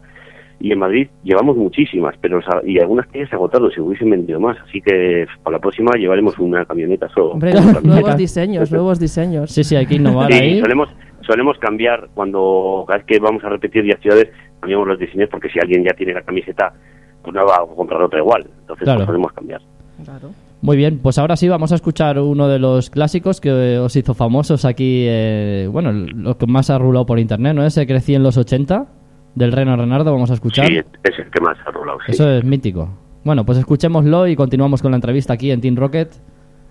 [0.63, 4.39] Y en Madrid llevamos muchísimas, pero y algunas que ya se agotaron, se hubiesen vendido
[4.41, 4.59] más.
[4.69, 7.31] Así que para la próxima llevaremos una camioneta solo.
[7.31, 9.51] Hombre, nuevos diseños, nuevos diseños.
[9.51, 10.61] sí, sí, hay que innovar Sí, ahí.
[10.61, 10.89] solemos,
[11.23, 14.29] solemos cambiar cuando cada vez que vamos a repetir ya ciudades,
[14.61, 16.75] cambiamos los diseños porque si alguien ya tiene la camiseta,
[17.23, 18.45] pues no va a comprar otra igual.
[18.61, 18.99] Entonces Claro.
[18.99, 19.63] pues solemos cambiar.
[20.05, 20.29] Claro.
[20.63, 24.13] Muy bien, pues ahora sí vamos a escuchar uno de los clásicos que os hizo
[24.13, 27.65] famosos aquí, eh, bueno, lo que más ha rulado por internet, ¿no?
[27.65, 28.87] Ese crecí en los 80
[29.35, 30.67] del Reno Renardo, vamos a escuchar.
[30.67, 31.99] Sí, es el que más ha rolado.
[32.07, 32.13] sí.
[32.13, 32.89] Eso es mítico.
[33.25, 36.11] Bueno, pues escuchémoslo y continuamos con la entrevista aquí en Team Rocket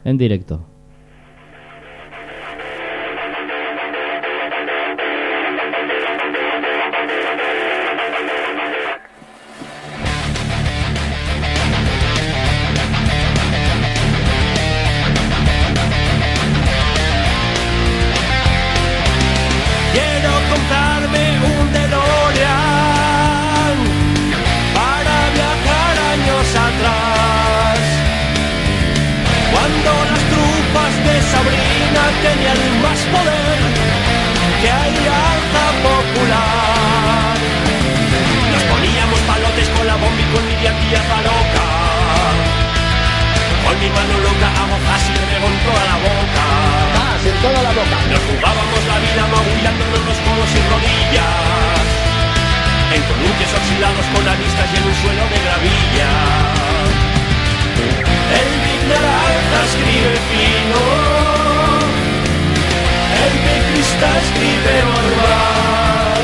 [0.03, 0.65] en directo.
[32.39, 33.59] Tenían más poder
[34.63, 37.35] que Alianza Popular.
[37.35, 41.67] Nos poníamos palotes con la bomba y con mi tía loca.
[43.59, 46.45] Con mi mano loca hago fácil y me con toda la boca.
[47.27, 47.97] en toda la boca.
[48.07, 51.83] Nos jugábamos la vida magullándonos los codos y rodillas
[52.95, 56.11] En columpios oxidados con aristas y en un suelo de gravilla
[58.31, 61.48] El Big Naranja escribe fino
[63.45, 66.21] de cristal escribe borrar.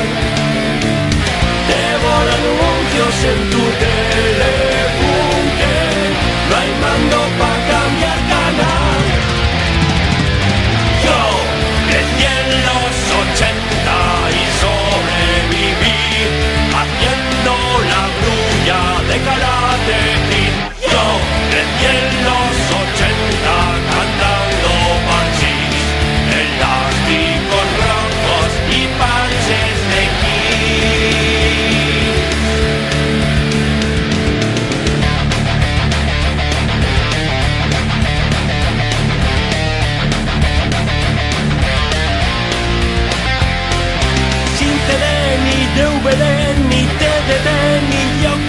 [1.74, 4.85] Devoran un dios en tu teléfono.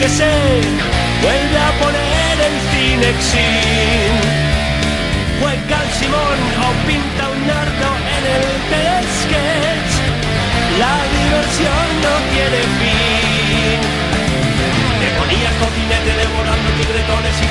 [0.07, 4.15] Vuelve a poner el Cinexin.
[5.41, 9.93] Juega al Simón o pinta un nardo en el telesketch.
[10.79, 13.83] La diversión no tiene fin.
[15.03, 17.46] Te ponías cocinete devorando tigretones y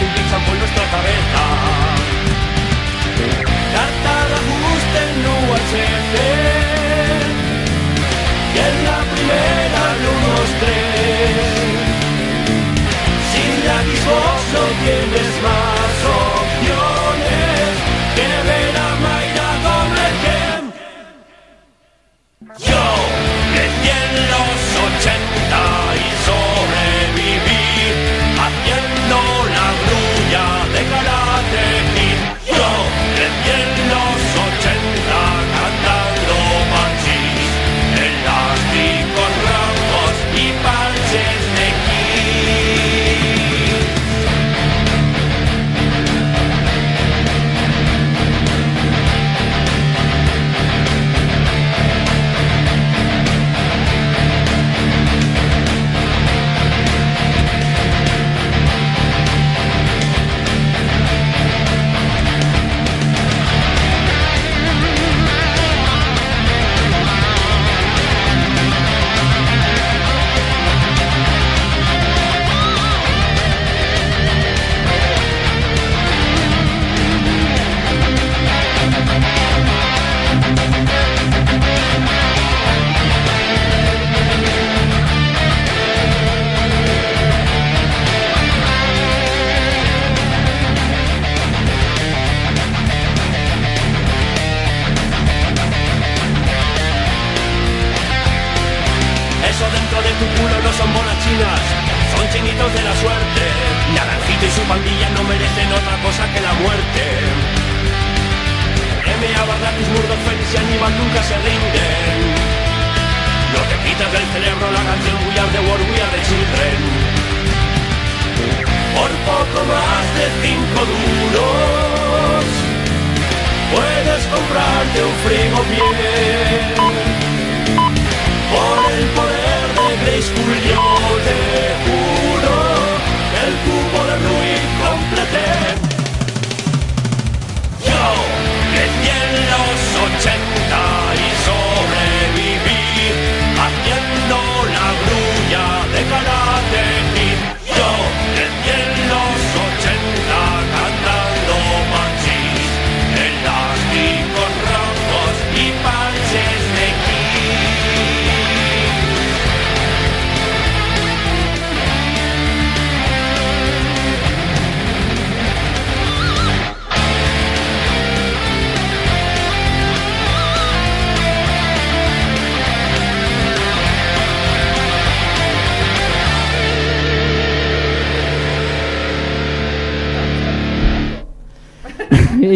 [0.00, 1.42] tanto fingir por nuestra cabeza.
[3.74, 6.14] Carta de ajuste en UHC.
[8.52, 10.72] Y en la primera el 1, 2, 3.
[13.30, 15.29] Si la Xbox no tienes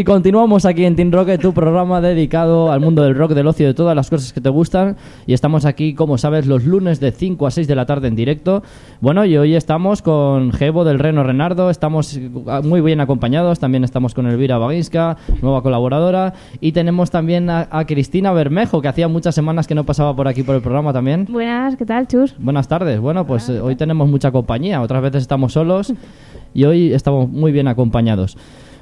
[0.04, 3.66] Y continuamos aquí en Team Rocket, tu programa dedicado al mundo del rock, del ocio,
[3.66, 4.98] de todas las cosas que te gustan.
[5.26, 8.14] Y estamos aquí, como sabes, los lunes de 5 a 6 de la tarde en
[8.14, 8.62] directo.
[9.00, 12.20] Bueno, y hoy estamos con Gebo del Reno Renardo, estamos
[12.64, 13.60] muy bien acompañados.
[13.60, 16.34] También estamos con Elvira Baguisca, nueva colaboradora.
[16.60, 20.28] Y tenemos también a, a Cristina Bermejo, que hacía muchas semanas que no pasaba por
[20.28, 21.26] aquí por el programa también.
[21.30, 22.34] Buenas, ¿qué tal, Chus?
[22.38, 23.00] Buenas tardes.
[23.00, 24.82] Bueno, pues eh, hoy tenemos mucha compañía.
[24.82, 25.94] Otras veces estamos solos
[26.52, 28.36] y hoy estamos muy bien acompañados.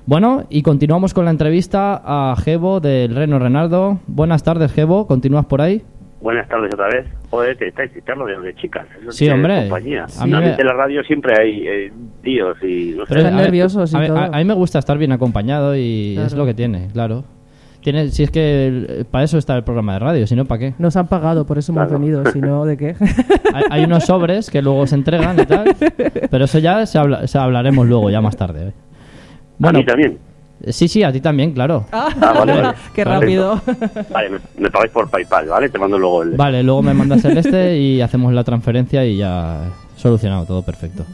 [0.07, 4.01] Bueno, y continuamos con la entrevista a Gebo del Reno Renardo.
[4.09, 5.07] Buenas tardes, Gebo.
[5.07, 5.83] ¿Continúas por ahí?
[6.21, 7.07] Buenas tardes otra vez.
[7.31, 8.87] Joder, que estáis citarlo de, de chicas.
[9.01, 9.69] Eso Sí, es hombre.
[9.69, 10.05] Compañía.
[10.05, 13.17] A mí me- Normalmente en la radio siempre hay eh, tíos y no sé.
[13.19, 14.19] Están nerviosos y a, todo.
[14.19, 16.27] a- a mí me gusta estar bien acompañado y Claro.
[16.27, 17.25] es lo que tiene, claro.
[17.81, 20.59] Tiene, si es que el- para eso está el programa de radio, si no, ¿para
[20.61, 20.75] qué?
[20.79, 21.99] Nos han pagado, por eso hemos Claro.
[21.99, 22.95] venido, si no, ¿de qué?
[23.55, 25.75] Hay, hay unos sobres que luego se entregan y tal,
[26.31, 28.69] pero eso ya se, habla- se hablaremos luego, ya más tarde.
[28.69, 28.73] ¿eh?
[29.63, 30.19] A mí también.
[30.69, 31.87] Sí, sí, a ti también, claro.
[31.93, 32.77] Ah, vale, vale.
[32.95, 33.21] Qué Vale.
[33.21, 33.61] rápido.
[34.11, 35.69] Vale, me, me pagáis por PayPal, ¿vale?
[35.69, 36.31] Te mando luego el...
[36.37, 41.05] Vale, luego me mandas el este y hacemos la transferencia y ya solucionado, todo perfecto.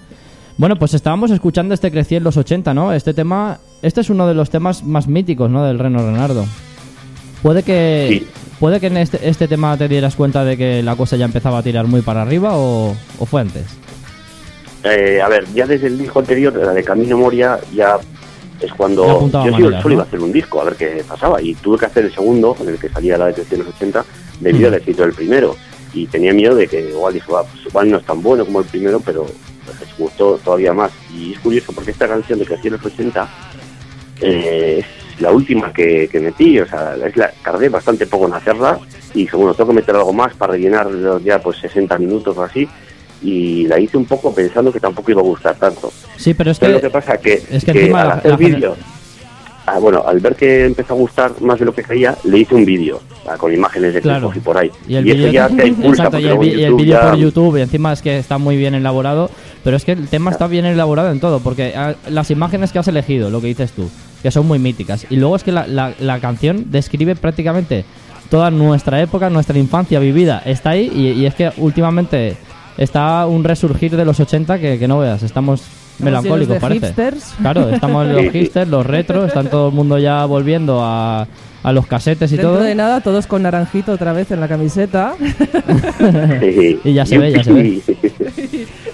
[0.59, 2.93] Bueno, pues estábamos escuchando este Crecí en los 80, ¿no?
[2.93, 5.65] Este tema, este es uno de los temas más míticos, ¿no?
[5.65, 6.45] Del Reno Renardo.
[7.43, 8.27] Puede que, Sí.
[8.59, 11.59] puede que en este, este tema te dieras cuenta de que la cosa ya empezaba
[11.59, 13.65] a tirar muy para arriba o, o fue antes.
[14.85, 17.99] Eh, a ver, ya desde el disco anterior, la de Camino Moria, ya
[18.61, 19.05] es cuando
[19.45, 21.41] yo sí- solo iba a hacer un disco, a ver qué pasaba.
[21.43, 24.05] Y tuve que hacer el segundo, en el que salía la de 380,
[24.41, 25.57] debido al éxito del primero.
[25.95, 28.61] Y tenía miedo de que igual dije, "Va, pues igual no es tan bueno como
[28.61, 29.25] el primero, pero
[29.81, 30.91] les gustó todavía más.
[31.15, 33.29] Y es curioso porque esta canción de Crecí los 80
[34.21, 38.35] eh, es la última que, que metí, o sea, es la, tardé bastante poco en
[38.35, 38.79] hacerla
[39.15, 40.89] y dije, bueno, tengo que meter algo más para rellenar
[41.25, 42.69] ya pues 60 minutos o así
[43.23, 45.93] y la hice un poco pensando que tampoco iba a gustar tanto.
[46.17, 48.33] Sí, pero es Pero que, lo que pasa que, es que que encima al hacer
[49.67, 52.55] ah, bueno, al ver que empezó a gustar más de lo que creía, le hice
[52.55, 54.33] un vídeo ah, con imágenes de Claro.
[54.35, 54.71] y por ahí.
[54.89, 57.19] Y el eso vídeo ya te impulsa Exacto, y el, y el vídeo ya- por
[57.19, 59.31] YouTube, y encima es que está muy bien elaborado,
[59.65, 62.79] pero es que el tema está bien elaborado en todo, porque ah, las imágenes que
[62.79, 63.91] has elegido, lo que dices tú,
[64.23, 67.85] que son muy míticas, y luego es que la, la- la canción describe prácticamente
[68.31, 72.37] toda nuestra época, nuestra infancia vivida, está ahí, y, y es que últimamente
[72.79, 75.63] está un resurgir de los 80 que, que no veas, estamos
[75.99, 76.87] melancólicos, de parece.
[76.87, 77.35] hipsters.
[77.41, 81.27] Claro, estamos los hipsters, los retros, están todo el mundo ya volviendo a,
[81.63, 82.63] a los casetes y Dentro todo.
[82.63, 85.15] de nada, todos con naranjito otra vez en la camiseta.
[86.85, 87.83] Y ya se ve, ya se ve.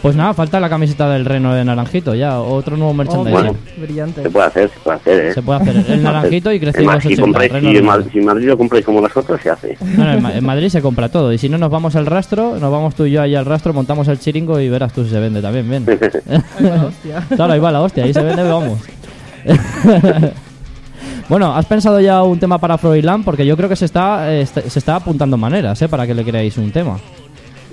[0.04, 3.32] Pues nada, falta la camiseta del reno de naranjito, ya, otro nuevo Oh, merchandising.
[3.32, 3.56] Bueno.
[3.78, 4.22] brillante.
[4.22, 5.32] Se puede hacer, se puede hacer, ¿eh?
[5.32, 7.22] Se puede hacer el naranjito y crecer los más, si, 80.
[7.22, 8.04] compráis, Reno si, en Renardo.
[8.04, 9.78] Ma- si en Madrid lo compráis como las otras, se hace.
[9.80, 11.32] En, Ma- en Madrid se compra todo.
[11.32, 13.72] Y si no, nos vamos al rastro, nos vamos tú y yo ahí al rastro,
[13.72, 15.86] montamos el chiringo y verás tú si se vende también bien.
[15.88, 15.96] Ay,
[16.68, 17.24] va, hostia.
[17.34, 18.78] claro, ahí va la hostia, ahí se vende, vamos.
[21.30, 23.24] bueno, ¿has pensado ya un tema para Froilán?
[23.24, 25.88] Porque yo creo que se está, eh, está- se está apuntando maneras, ¿eh?
[25.88, 26.98] Para que le creáis un tema.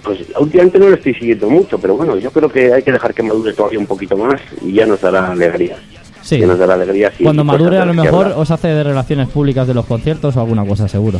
[0.03, 3.13] Pues últimamente no lo estoy siguiendo mucho, pero bueno, yo creo que hay que dejar
[3.13, 5.77] que madure todavía un poquito más y ya nos dará alegría.
[6.23, 6.39] Sí.
[6.39, 9.67] Que nos dará alegría si Cuando madure a lo mejor os hace de relaciones públicas
[9.67, 11.19] de los conciertos o alguna cosa seguro.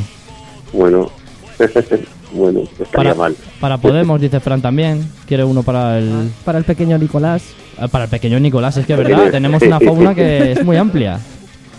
[0.73, 1.11] Bueno,
[2.33, 3.35] bueno, estaría Para, mal.
[3.59, 5.07] para Podemos, dice Fran también.
[5.27, 7.43] Quiere uno para el, Para el pequeño Nicolás.
[7.79, 8.77] eh, para el pequeño Nicolás.
[8.77, 11.19] Es que es verdad, tenemos una fauna que es muy amplia.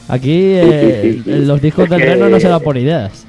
[0.08, 3.24] Aquí eh, los discos Es del reno no se da por ideas.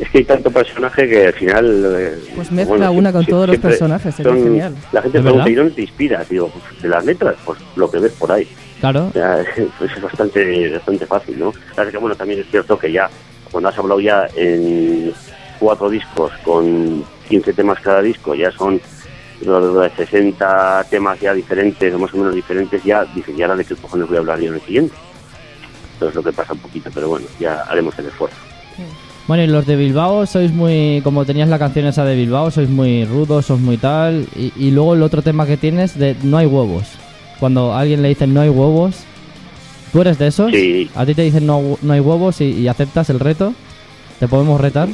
[0.00, 1.84] Es que hay tanto personaje que al final...
[1.98, 4.74] eh, Pues mezcla una con todos los personajes, sería son- genial.
[4.92, 5.48] La gente ¿Es pregunta?
[5.50, 6.28] ¿y dónde te inspiras?
[6.28, 8.48] Digo, pues de las letras, pues lo que ves por ahí.
[8.80, 9.06] Claro.
[9.08, 9.38] O sea,
[9.78, 11.52] pues es bastante, bastante fácil, ¿no?
[11.76, 13.08] Así que bueno, también es cierto que ya,
[13.50, 15.12] cuando has hablado ya en
[15.58, 18.80] cuatro discos con 15 temas cada disco, ya son
[19.44, 23.56] lo de 60 temas ya diferentes, o más o menos diferentes, ya dices, ¿y ahora
[23.56, 24.94] de qué cojones voy a hablar yo en el siguiente?
[25.96, 28.36] Eso es lo que pasa un poquito, pero bueno, ya haremos el esfuerzo.
[29.28, 31.00] Bueno, y los de Bilbao sois muy.
[31.04, 34.26] Como tenías la canción esa de Bilbao, sois muy rudos, sois muy tal.
[34.36, 36.84] Y, y luego el otro tema que tienes de no hay huevos.
[37.38, 38.96] Cuando a alguien le dicen no hay huevos,
[39.92, 40.50] ¿tú eres de esos?
[40.50, 40.90] Sí.
[40.94, 43.54] ¿A ti te dicen no, no hay huevos y, y aceptas el reto?
[44.18, 44.88] ¿Te podemos retar?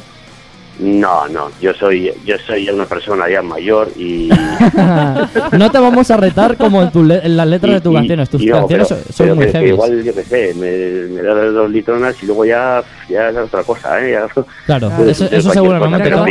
[0.79, 4.29] No, no, yo soy yo soy una persona ya mayor y...
[5.59, 7.95] no te vamos a retar como en, tu le- en las letras y- de tus
[7.95, 8.31] canciones.
[8.31, 9.69] Tus no, canciones pero- son- pero muy que-.
[9.69, 13.65] Igual, yo qué sé, me, me da dos litronas y luego ya, ya es otra
[13.65, 14.13] cosa, ¿eh?
[14.13, 14.29] Ya-
[14.67, 15.79] Claro, eso, eso cualquier seguro.
[15.79, 16.25] cosa, no, pero no.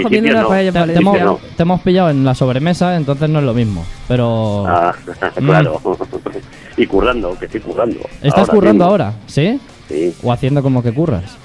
[0.85, 1.39] te, hemos, no.
[1.57, 3.85] te hemos pillado en la sobremesa, entonces no es lo mismo.
[4.07, 4.65] Pero.
[4.65, 4.93] Ah,
[5.41, 5.45] Mm.
[5.45, 5.81] claro.
[6.77, 7.99] y currando, que estoy currando.
[8.21, 8.85] ¿Estás Ahora currando mismo.
[8.91, 9.13] ahora?
[9.27, 9.59] ¿Sí?
[9.89, 10.13] Sí.
[10.23, 11.37] ¿O haciendo como que curras?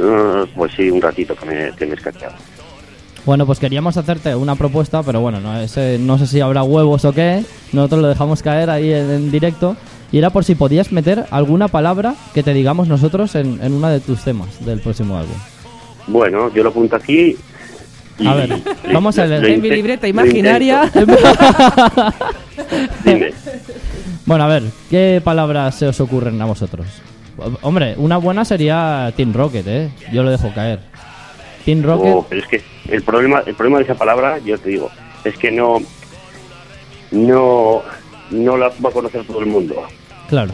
[0.00, 1.96] Ah, pues sí, un ratito que me, que me.
[3.24, 7.04] Bueno, pues queríamos hacerte una propuesta, pero bueno, no, ese- no sé si habrá huevos
[7.06, 7.42] o qué.
[7.72, 9.76] Nosotros lo dejamos caer ahí en, en directo.
[10.12, 13.90] Y era por si podías meter alguna palabra que te digamos nosotros en, en una
[13.90, 15.34] de tus temas del próximo álbum.
[16.06, 17.36] Bueno, yo lo apunto aquí.
[18.18, 18.60] y A ver,
[18.92, 19.44] vamos a leer.
[19.46, 20.90] En mi libreta imaginaria.
[23.04, 23.32] Dime.
[24.26, 26.86] Bueno, a ver, ¿qué palabras se os ocurren a vosotros?
[27.62, 29.90] Hombre, una buena sería Team Rocket, ¿eh?
[30.12, 30.78] Yo lo dejo caer.
[31.64, 34.70] Team Rocket, Oh, pero es que el problema, el problema de esa palabra, yo te
[34.70, 34.90] digo,
[35.24, 35.78] es que no,
[37.10, 37.82] no,
[38.30, 39.82] no la va a conocer todo el mundo.
[40.28, 40.52] claro.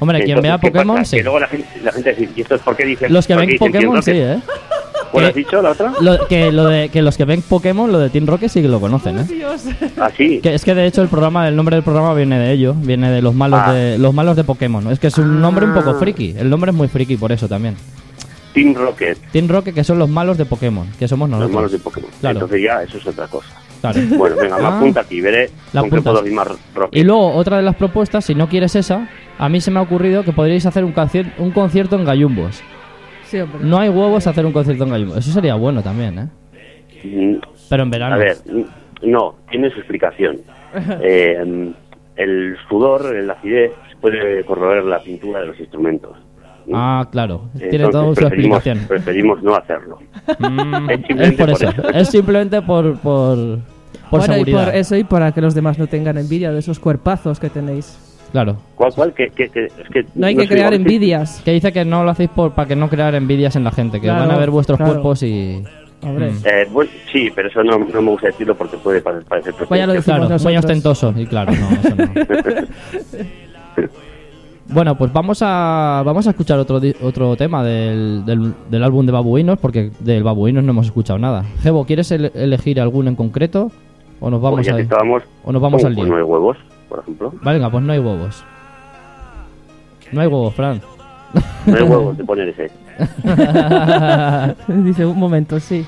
[0.00, 1.10] Hombre, quien vea ¿qué Pokémon, pasa?
[1.10, 1.16] sí.
[1.16, 3.12] Que luego la gente, la gente dice, ¿y esto es por qué dicen?
[3.12, 4.12] Los que ven Pokémon, sí?
[4.14, 4.38] ¿eh?
[5.12, 5.92] ¿Cuál has que- dicho la otra?
[6.00, 8.68] Lo, que, lo de, que los que ven Pokémon, lo de Team Rocket sí que
[8.68, 9.24] lo conocen, ¿eh?
[9.24, 9.64] Dios.
[9.98, 10.40] Ah, sí.
[10.42, 13.10] Que es que de hecho el programa, el nombre del programa viene de ello, viene
[13.10, 13.72] de los malos Ah.
[13.72, 14.86] de los malos de Pokémon.
[14.90, 15.94] Es que es un nombre un poco Ah.
[15.98, 16.34] friki.
[16.38, 17.76] El nombre es muy friki por eso también.
[18.54, 21.54] Team Rocket, Team Rocket que son los malos de Pokémon, que somos los nosotros.
[21.56, 22.10] malos de Pokémon.
[22.20, 22.36] Claro.
[22.40, 23.48] Entonces ya, eso es otra cosa.
[23.80, 24.00] Claro.
[24.18, 24.76] Bueno, venga, me Ah.
[24.76, 26.98] apunta aquí, veré La con qué puedo rimar Rocket.
[27.00, 29.08] Y luego otra de las propuestas, si no quieres esa,
[29.38, 30.94] a mí se me ha ocurrido que podríais hacer un,
[31.38, 32.60] un concierto en Gallumbos.
[33.28, 33.60] Sí, hombre.
[33.62, 35.18] No hay huevos a hacer un concierto en Gallumbos.
[35.18, 36.28] Eso sería bueno también, ¿eh?
[37.04, 37.36] Mm,
[37.68, 38.14] Pero en verano.
[38.14, 40.38] A ver, mm, no, tiene su explicación.
[41.02, 41.72] Eh,
[42.16, 43.70] el sudor, la acidez,
[44.00, 46.16] puede corroer la pintura de los instrumentos.
[46.66, 46.72] ¿Mm?
[46.74, 47.48] Ah, claro.
[47.56, 48.78] Tiene Entonces, toda su explicación.
[48.88, 49.98] preferimos no hacerlo.
[50.38, 51.68] Mm, Es es simplemente por por eso.
[51.70, 51.88] eso.
[51.90, 53.36] Es simplemente por, por,
[54.10, 54.64] por Bueno, y seguridad.
[54.66, 57.98] por eso y para que los demás no tengan envidia de esos cuerpazos que tenéis.
[58.32, 58.56] Claro.
[58.74, 59.12] ¿Cuál, cuál?
[59.14, 61.40] Que, que- que- es que No hay no que crear envidias.
[61.44, 64.00] Que dice que no lo hacéis por, para que no crear envidias en la gente,
[64.00, 64.92] que Claro, van a ver vuestros claro.
[64.92, 65.62] cuerpos y...
[66.02, 66.30] Hombre.
[66.30, 66.36] Mm.
[66.44, 69.86] Eh, sí, pero eso no, no me gusta decirlo porque puede pare- parecer Pues ya
[69.86, 71.12] lo Claro, muy ostentoso.
[71.16, 73.88] Y claro, no, eso no.
[74.70, 79.06] Bueno, pues vamos a vamos a escuchar otro di- otro tema del, del, del álbum
[79.06, 81.42] de Babuinos, porque del Babuinos no hemos escuchado nada.
[81.62, 83.70] Gebo, ¿quieres ele- elegir alguno en concreto?
[84.20, 86.12] ¿O nos vamos, Pues ya a, estábamos, o nos vamos al pues lío?
[86.14, 86.58] no hay huevos,
[86.88, 87.32] por ejemplo.
[87.42, 88.44] Venga, pues no hay huevos.
[90.12, 90.80] No hay huevos, Fran.
[91.66, 92.70] No hay huevos de poner ese.
[94.82, 95.84] Dice, un momento, sí.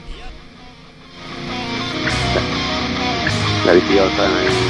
[3.67, 4.70] La viciosa.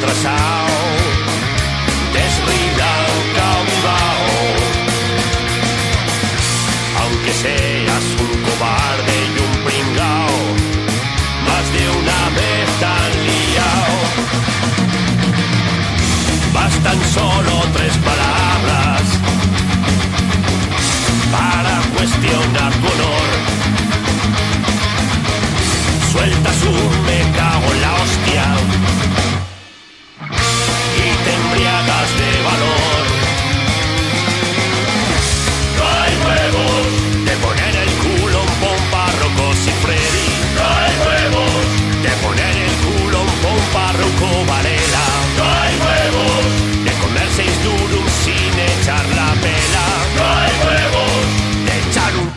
[0.00, 0.68] Retrasado,
[2.12, 4.26] desruidado o cautivado.
[7.00, 10.38] Aunque seas un cobarde y un pringao,
[11.46, 13.98] más de una vez tan liado.
[16.52, 19.02] Bastan solo tres palabras
[21.32, 22.67] para cuestionar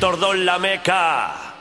[0.04, 1.61] en la meca.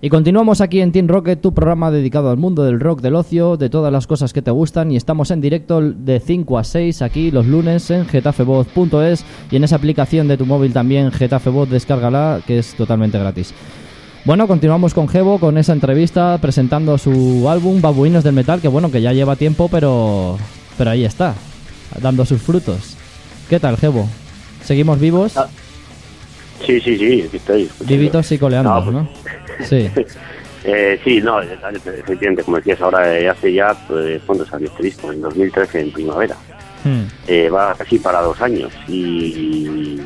[0.00, 3.56] Y continuamos aquí en Team Rocket, tu programa dedicado al mundo del rock, del ocio,
[3.56, 4.92] de todas las cosas que te gustan.
[4.92, 9.64] Y estamos en directo de 5 a 6 aquí los lunes en getafevoz.es y en
[9.64, 13.54] esa aplicación de tu móvil también, Getafevoz, descárgala, que es totalmente gratis.
[14.24, 18.90] Bueno, continuamos con Gebo, con esa entrevista, presentando su álbum Babuinos del Metal, que bueno,
[18.90, 20.38] que ya lleva tiempo, pero,
[20.78, 21.34] pero ahí está,
[22.00, 22.96] dando sus frutos.
[23.48, 24.08] ¿Qué tal, Gebo?
[24.62, 25.36] ¿Seguimos vivos?
[25.36, 25.48] Ah,
[26.64, 27.68] Sí, sí, sí, aquí estoy.
[27.80, 29.08] Vivitos y coleando, No, ¿no?
[29.64, 29.90] Sí.
[30.64, 35.10] Eh, sí, no, efectivamente, como decías ahora, eh, hace ya, pues, ¿cuándo salió este disco?
[35.12, 36.36] En 2013, en primavera.
[36.84, 37.02] Hmm.
[37.26, 40.00] Eh, va casi para dos años y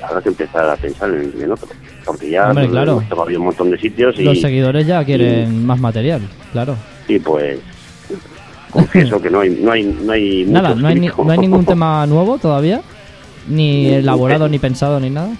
[0.00, 1.66] habrá que empezar a pensar en, en otro.
[2.06, 2.92] Porque ya Hombre, claro.
[2.92, 6.76] hemos tocado un montón de sitios y, Los seguidores ya quieren más material, claro.
[7.08, 7.58] y, pues
[8.70, 11.64] confieso que no hay, no hay, no hay Nada, no hay, ni- no hay ningún
[11.66, 12.80] tema nuevo todavía,
[13.48, 15.30] ni elaborado, ni pensado, ni nada.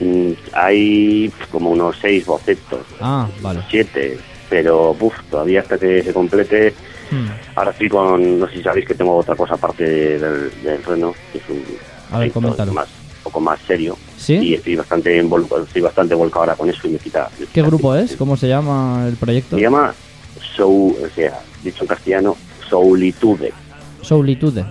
[0.00, 3.60] Mm, hay como unos seis bocetos, Ah, vale.
[3.70, 4.18] siete,
[4.50, 4.96] pero
[5.30, 6.74] todavía hasta que se complete
[7.10, 7.28] Hmm.
[7.54, 11.14] Ahora estoy con, no sé si sabéis que tengo otra cosa aparte del, del reno,
[11.32, 11.62] que es un
[12.10, 12.32] A ver,
[12.72, 13.96] más, un poco más serio.
[14.24, 14.34] ¿Sí?
[14.36, 17.28] Y estoy bastante, estoy bastante volcado ahora con eso y me quita.
[17.38, 18.16] me ¿Qué quita grupo es?
[18.16, 19.56] ¿Cómo se llama el proyecto?
[19.56, 19.94] Se llama
[20.56, 22.36] Soul, o sea, dicho en castellano,
[22.68, 23.52] Soulitude.
[24.02, 24.64] Soulitude.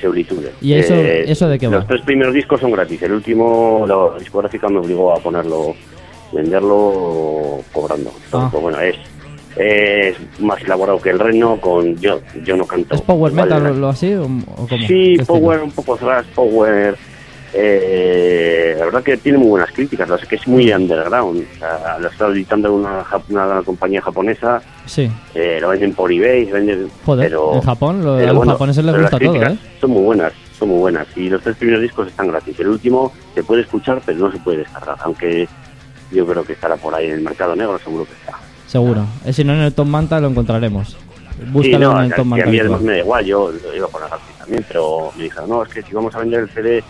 [0.00, 0.52] Soulitude.
[0.60, 1.76] ¿Y eso- Eh, eso de qué va?
[1.78, 3.02] Los tres primeros discos son gratis.
[3.02, 5.74] El último, la discográfica me obligó a ponerlo,
[6.32, 8.12] venderlo cobrando.
[8.32, 8.48] Ah.
[8.50, 8.96] Pues bueno, es,
[9.56, 12.94] es más elaborado que el reno con yo, yo no canto.
[12.94, 14.12] ¿Es power metal o lo así?
[14.14, 14.86] ¿O, o cómo?
[14.86, 16.96] Sí, ¿Qué power, un poco thrash, power.
[17.54, 21.44] Eh, la verdad que tiene muy buenas críticas, verdad es que es muy underground.
[21.54, 24.60] O sea, lo está editando una, una compañía japonesa?
[24.86, 25.10] Sí.
[25.34, 28.84] eh, lo venden por eBay, venden, Joder, pero, en Japón, lo- a los bueno, japoneses
[28.84, 29.58] les gusta todo, ¿eh?
[29.80, 31.06] Son muy buenas, son muy buenas.
[31.16, 32.58] Y los tres primeros discos están gratis.
[32.60, 35.48] El último se puede escuchar, pero no se puede descargar, aunque
[36.10, 38.38] yo creo que estará por ahí en el mercado negro, seguro que está.
[38.66, 39.04] Seguro.
[39.24, 40.88] Eh, si no, en el Tom Manta lo encontraremos.
[40.90, 42.46] Sí, Búscalo no, en el Tom Manta.
[42.46, 45.24] a mí además me da igual, yo lo iba a poner gratis también, pero me
[45.24, 46.82] dijeron, no, es que si vamos a vender el CD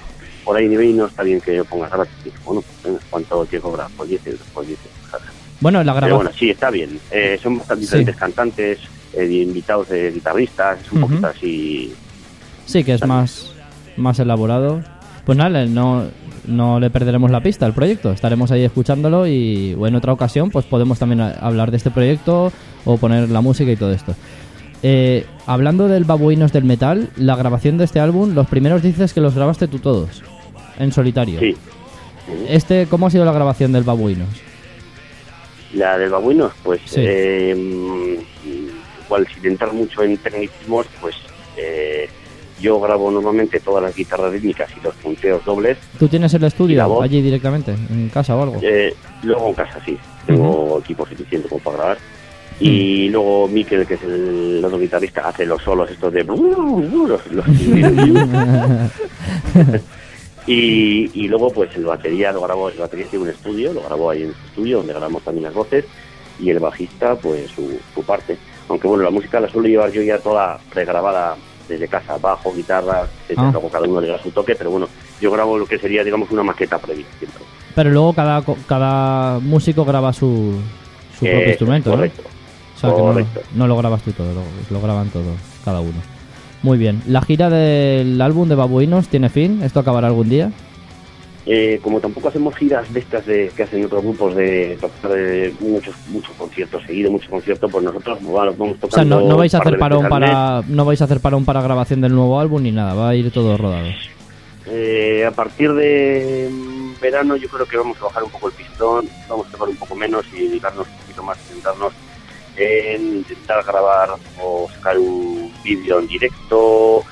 [0.48, 2.32] por ahí eBay no está bien que lo pongas gratis.
[2.42, 3.86] Bueno, pues, ¿cuánto que cobrar?
[3.94, 5.22] Pues 10 euros, pues 10 euros.
[5.60, 6.16] Bueno, la grabación.
[6.20, 6.98] bueno, sí, está bien.
[7.10, 7.86] Eh, son bastante Sí.
[7.86, 8.78] diferentes cantantes,
[9.12, 11.08] eh, invitados de guitarristas, es un Ujú.
[11.10, 11.92] poquito así.
[12.64, 13.52] Sí, que es más,
[13.98, 14.80] más elaborado.
[15.26, 16.04] Pues nada, no,
[16.46, 18.10] no le perderemos la pista al proyecto.
[18.10, 22.50] Estaremos ahí escuchándolo y o en otra ocasión pues podemos también hablar de este proyecto
[22.86, 24.14] o poner la música y todo esto.
[24.82, 29.20] Eh, hablando del Babuinos del Metal, la grabación de este álbum, los primeros dices que
[29.20, 30.22] los grabaste tú todos,
[30.78, 31.40] en solitario.
[31.40, 31.56] Sí,
[32.48, 34.28] este, ¿cómo ha sido la grabación del Babuinos?
[35.74, 37.00] La del babuinos, pues Sí.
[37.04, 41.14] eh, mm, igual sin entrar mucho en tecnicismos, pues
[41.58, 42.08] eh,
[42.60, 45.76] yo grabo normalmente todas las guitarras rítmicas y los punteos dobles.
[45.98, 48.58] ¿Tú tienes el ¿Y la estudio allí directamente, en casa o algo?
[48.62, 51.98] Eh, luego en casa sí, tengo equipo suficiente como para grabar.
[52.60, 56.24] Y luego Mikel, que es el otro guitarrista, hace los solos estos de...
[57.04, 57.46] los- los-
[60.48, 64.08] y, y luego pues el batería lo grabo, el batería tiene un estudio, lo grabo
[64.08, 65.84] ahí en su estudio donde grabamos también las voces
[66.40, 68.38] y el bajista pues su, su parte.
[68.68, 71.36] Aunque bueno, la música la suelo llevar yo ya toda pregrabada
[71.68, 73.52] desde casa, bajo, guitarra, etcétera.
[73.54, 73.68] Ah.
[73.70, 74.88] cada uno le da su toque, pero bueno,
[75.20, 77.44] yo grabo lo que sería digamos una maqueta previa siempre.
[77.74, 80.54] Pero luego cada, cada músico graba su,
[81.18, 81.96] su propio instrumento, ¿no?
[81.96, 82.22] correcto.
[82.74, 83.40] O sea, que no, correcto.
[83.54, 86.17] no lo grabas tú todo, lo, lo graban todos, cada uno.
[86.62, 87.02] Muy bien.
[87.06, 89.62] ¿La gira del álbum de Babuinos tiene fin?
[89.62, 90.50] ¿Esto acabará algún día?
[91.50, 95.54] Eh, como tampoco hacemos giras de estas de, que hacen otros grupos de tocar de
[95.60, 99.20] muchos muchos conciertos seguidos, muchos conciertos, pues nosotros vamos O sea, tocando.
[99.20, 102.14] no, no vais a hacer parón para no vais a hacer parón para grabación del
[102.14, 103.88] nuevo álbum ni nada, va a ir todo rodado.
[104.66, 106.50] Eh, a partir de
[107.00, 109.76] verano yo creo que vamos a bajar un poco el pistón, vamos a tocar un
[109.76, 111.94] poco menos y dedicarnos un poquito más, centrarnos
[112.58, 114.10] en intentar grabar
[114.42, 117.04] o sacar un vídeo en directo,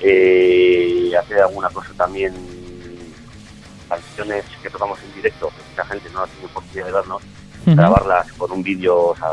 [0.00, 2.34] eh, hacer alguna cosa también,
[3.88, 7.22] canciones que tocamos en directo, que mucha gente no ha tenido oportunidad de vernos,
[7.66, 9.30] grabarlas con un vídeo o sea,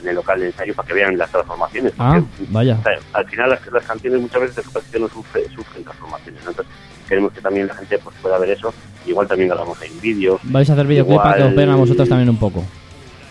[0.00, 1.92] en el local de ensayo para que vean las transformaciones.
[1.98, 2.78] Ah, porque, vaya.
[2.80, 6.44] o sea, al final las, las canciones muchas veces de sufren, sufren transformaciones.
[6.44, 6.50] ¿no?
[6.50, 6.74] Entonces
[7.08, 8.72] queremos que también la gente pues, pueda ver eso.
[9.06, 10.40] Igual también grabamos ahí vídeos.
[10.44, 12.64] Vais a hacer videoclip para que os vean a vosotros también un poco.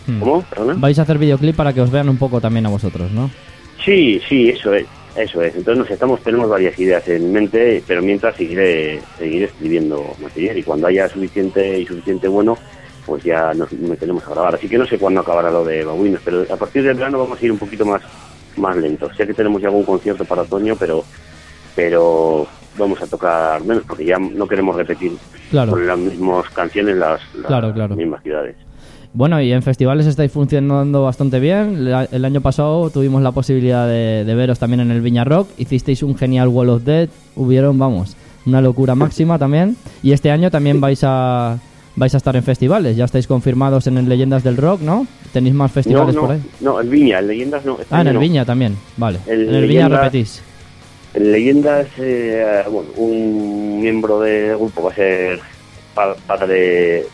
[0.07, 0.19] Hmm.
[0.19, 0.41] ¿Cómo?
[0.43, 0.75] ¿Perdona?
[0.77, 3.29] Vais a hacer videoclip para que os vean un poco también a vosotros, ¿no?
[3.83, 4.85] Sí, sí, eso es.
[5.15, 5.55] Eso es.
[5.55, 10.63] Entonces nos estamos, tenemos varias ideas en mente, pero mientras seguiré, seguiré escribiendo material y
[10.63, 12.57] cuando haya suficiente y suficiente bueno,
[13.05, 14.55] pues ya nos meteremos a grabar.
[14.55, 17.41] Así que no sé cuándo acabará lo de Babuinos, pero a partir del verano vamos
[17.41, 18.01] a ir un poquito más,
[18.57, 19.15] más lentos.
[19.15, 21.05] Sé que tenemos ya algún concierto para otoño, pero,
[21.75, 22.45] pero
[22.77, 25.13] vamos a tocar menos porque ya no queremos repetir
[25.49, 25.71] Claro.
[25.71, 27.95] con las mismas canciones las, las Claro, claro.
[27.95, 28.55] mismas ciudades.
[29.18, 31.89] Bueno, y en festivales estáis funcionando bastante bien.
[31.89, 35.47] La- El año pasado tuvimos la posibilidad de, de veros también en el Viña Rock.
[35.57, 37.07] Hicisteis un genial Wall of Dead.
[37.38, 39.78] Hubieron, vamos, una locura máxima también.
[40.03, 41.57] Y este año también vais a
[41.97, 42.97] vais a estar en festivales.
[42.97, 45.07] Ya estáis confirmados en el Leyendas del Rock, ¿no?
[45.32, 46.41] ¿Tenéis más festivales no, por ahí?
[46.59, 47.80] no, en Viña, en Leyendas no.
[47.80, 48.20] este Ah, en el no.
[48.20, 48.76] Viña también.
[48.97, 49.20] Vale.
[49.28, 50.41] El en el Viña repetís.
[51.13, 55.39] En Leyendas, eh, bueno, un miembro del grupo va a ser
[55.93, 57.05] pa- padre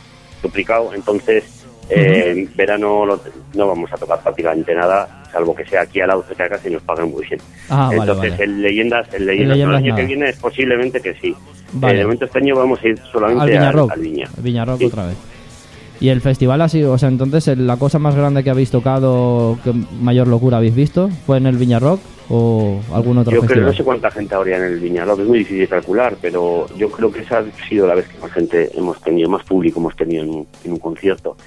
[0.41, 1.61] duplicado, entonces
[1.91, 3.21] eh, en verano lo-
[3.55, 6.69] no vamos a tocar prácticamente nada, salvo que sea aquí al lado cerca de casa
[6.69, 7.39] y nos paguen muy bien.
[7.69, 8.43] Ah, vale, entonces vale.
[8.43, 11.35] en Leyendas, en Leyendas, el año que viene es posiblemente que sí.
[11.73, 11.93] Vale.
[11.95, 14.29] Eh, de momento este año vamos a ir solamente Al Viña al, al Viña.
[14.37, 14.85] Al Viña Rock Sí.
[14.85, 15.17] otra vez.
[16.01, 19.59] Y el festival ha sido, o sea, entonces la cosa más grande que habéis tocado,
[19.63, 19.71] que
[20.01, 23.65] mayor locura habéis visto, fue en el Viña Rock o algún otro Yo creo, festival.
[23.71, 24.87] no sé cuánta gente habría en el que
[25.21, 28.31] es muy difícil calcular, pero yo creo que esa ha sido la vez que más
[28.31, 31.37] gente hemos tenido, más público hemos tenido en un, en un concierto.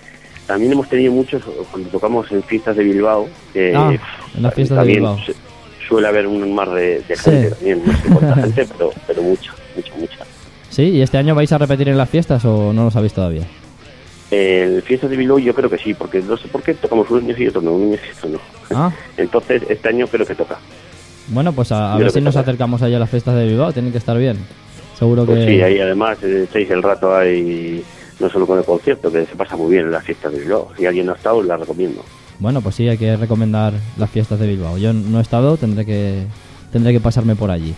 [0.46, 3.94] También hemos tenido muchos cuando tocamos en fiestas de Bilbao, que Ah,
[4.36, 5.18] en las fiestas de también Bilbao.
[5.24, 5.34] su-
[5.88, 7.30] suele haber un mar de, de Sí.
[7.30, 10.18] gente también, no sé cuánta gente, pero, pero mucha, mucha, mucha.
[10.70, 13.42] Sí, ¿y este año vais a repetir en las fiestas o no lo sabéis todavía?
[14.30, 17.24] En fiestas de Bilbao yo creo que sí, porque no sé por qué tocamos un
[17.24, 18.40] año sí y otro no, un año sí y otro no.
[18.76, 20.58] Ah, Entonces este año creo que toca.
[21.28, 22.42] bueno, pues a, ver si nos toca.
[22.42, 24.38] acercamos allá a las fiestas de Bilbao, tienen que estar bien.
[24.98, 25.50] Seguro Pues que...
[25.52, 27.84] sí, ahí además eh, echáis el rato ahí,
[28.20, 30.68] no solo con el concierto, que se pasa muy bien en las fiestas de Bilbao.
[30.76, 32.02] Si alguien no ha estado, la recomiendo.
[32.38, 34.76] Bueno, pues sí, hay que recomendar las fiestas de Bilbao.
[34.78, 36.24] Yo no he estado, tendré que
[36.72, 37.74] tendré que pasarme por allí.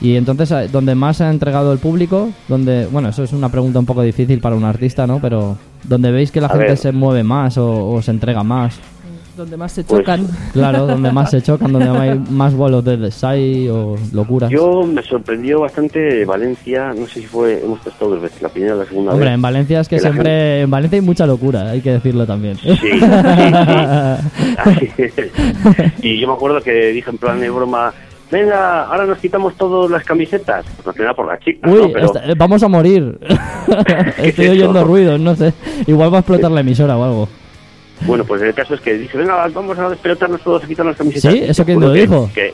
[0.00, 2.30] Y entonces, eh, ¿dónde más se ha entregado el público?
[2.48, 5.20] Donde, bueno, eso es una pregunta un poco difícil para un artista, ¿no?
[5.20, 6.76] Pero donde veis que la A gente ver.
[6.78, 8.78] se mueve más o, o se entrega más.
[9.40, 10.26] Donde más se Pues- chocan.
[10.52, 14.50] Claro, donde más se chocan, donde hay más vuelos de desai o locuras.
[14.50, 18.74] Yo me sorprendió bastante Valencia, no sé si fue, hemos estado dos veces, la primera
[18.74, 19.34] y la segunda Hombre, vez.
[19.36, 20.60] en Valencia es que que la siempre...
[20.62, 22.56] En Valencia hay mucha locura, hay que decirlo también.
[22.58, 23.00] Sí, sí, sí.
[24.58, 25.14] Así es.
[26.02, 27.94] y yo me acuerdo que dije en plan de broma,
[28.30, 30.66] venga, ahora nos quitamos todas las camisetas.
[30.84, 31.88] Pues no era por las chicas, Uy, ¿no?
[31.92, 33.18] Pero esta- eh, vamos a morir.
[34.18, 35.52] Estoy es oyendo ruidos, no sé.
[35.86, 37.28] Igual va a explotar la emisora o algo.
[38.02, 40.98] Bueno, pues el caso es que dije, venga, vamos a despelotarnos todos y quitarnos las
[40.98, 41.32] camisetas.
[41.32, 42.30] Sí, ¿eso quién lo que- dijo?
[42.34, 42.52] Que,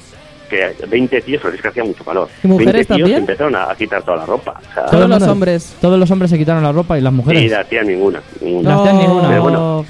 [0.51, 2.29] que 20 tíos, porque es que hacía mucho calor.
[2.43, 3.19] ¿Y mujeres 20 tíos también?
[3.21, 4.61] empezaron a, a quitar toda la ropa.
[4.71, 5.77] O sea, Todo Todos los hombres.
[5.81, 7.43] Todos los hombres se quitaron la ropa y las mujeres.
[7.43, 8.21] y la tía ninguna.
[8.41, 8.71] ninguna.
[8.71, 8.83] No.
[8.83, 9.29] hacían ninguna.
[9.29, 9.85] Pero bueno.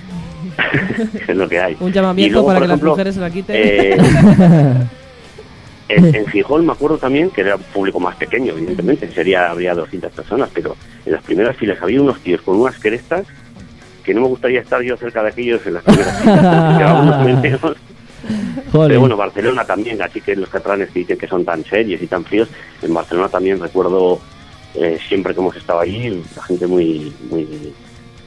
[1.29, 1.77] es lo que hay.
[1.81, 3.57] Un llamamiento luego, para que ejemplo, las mujeres se la quiten.
[3.59, 3.97] eh,
[5.89, 9.75] En, en Gijón me acuerdo también que era un público más pequeño, evidentemente, sería habría
[9.75, 13.25] 200 personas, pero en las primeras filas había unos tíos con unas crestas
[14.07, 16.23] que no me gustaría estar yo cerca de aquellos en las primeras.
[18.73, 22.07] Pero bueno, Barcelona también, así que los catalanes que dicen que son tan serios y
[22.07, 22.49] tan fríos,
[22.83, 24.21] en Barcelona también recuerdo
[24.75, 27.47] eh, siempre que hemos estado allí, la gente muy, muy,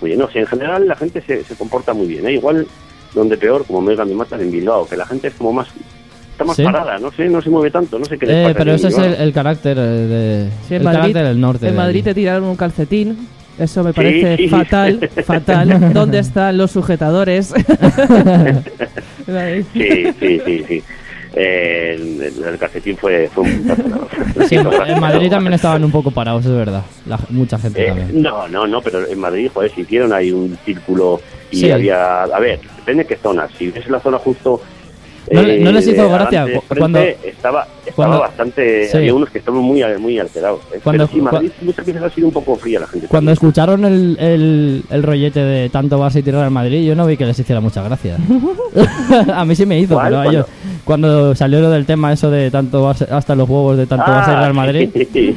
[0.02, 0.20] muy bien.
[0.20, 2.26] No sé, en general la gente se, se comporta muy bien.
[2.28, 2.34] ¿eh?
[2.34, 2.66] Igual
[3.14, 5.68] donde peor, como me me matan en Bilbao, que la gente es como más,
[6.32, 6.64] está más ¿Sí?
[6.64, 8.88] parada, no sé, no se mueve tanto, no sé qué les Eh, pasa pero ese
[8.88, 11.66] es el, el carácter eh, de, Sí, en el Madrid, carácter del norte.
[11.68, 12.04] en de Madrid allí.
[12.04, 13.28] te tiraron un calcetín.
[13.60, 14.48] Eso me parece sí.
[14.48, 15.94] fatal, fatal.
[15.94, 17.54] ¿Dónde están los sujetadores?
[19.74, 20.84] Sí, sí, sí, sí.
[21.36, 23.72] Eh, el, el calcetín fue, fue un.
[24.50, 26.84] Sí, en, Madrid también estaban un poco parados, es verdad.
[27.06, 28.22] La- mucha gente Eh, también.
[28.24, 31.72] no, no, no, pero en Madrid, joder, se hicieron ahí un círculo y Sí.
[31.72, 33.48] había, a ver, depende de qué zona.
[33.58, 34.60] Si ves la zona justo.
[35.28, 36.46] Eh, ¿No le- no les hizo de gracia
[36.78, 38.98] cuando- estaba, estaba cuando- bastante, sí.
[38.98, 40.62] había unos que estaban muy, muy alterados.
[40.74, 40.80] eh.
[40.84, 43.08] Cuando- pero sí, Madrid muchas veces ha sido un poco fría la gente.
[43.08, 47.06] Cuando escucharon el, el, el rollete de tanto Barça y tirar al Madrid, yo no
[47.06, 48.18] vi que les hiciera mucha gracia.
[49.34, 50.08] a mí sí me hizo, ¿Cuál?
[50.08, 50.46] pero a ellos,
[50.86, 54.32] cuando salió lo del tema eso de tanto hasta los huevos de tanto Barça y
[54.36, 55.36] Ah, Real Madrid, sí.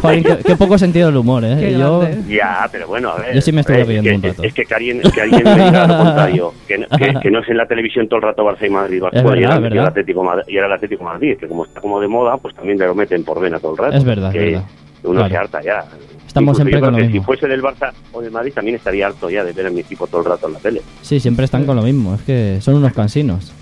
[0.00, 1.56] joder, qué, qué poco sentido el humor, ¿eh?
[1.60, 2.34] Qué yo, grande.
[2.34, 3.34] Ya, pero bueno, a ver.
[3.34, 4.42] Yo sí me a ver, riendo que- un rato.
[4.42, 7.40] Es que, que alguien, que alguien me diga lo contrario, que, no- que, que no
[7.40, 9.74] es en la televisión todo el rato Barça y Madrid, Barça, Es y era- es
[9.74, 12.54] y Atlético Madrid, y era el Atlético Madrid, que como está como de moda, pues
[12.54, 13.96] también te lo meten por vena todo el rato.
[13.96, 14.64] Es verdad, es que verdad.
[15.02, 15.28] Uno Claro.
[15.30, 15.84] se harta ya.
[16.26, 17.20] Estamos Incluso siempre con lo mismo.
[17.20, 19.80] Si fuese del Barça o del Madrid, también estaría harto ya de ver a mi
[19.80, 20.80] equipo todo el rato en la tele.
[21.02, 23.52] sí, siempre están con lo mismo, es que son unos cansinos.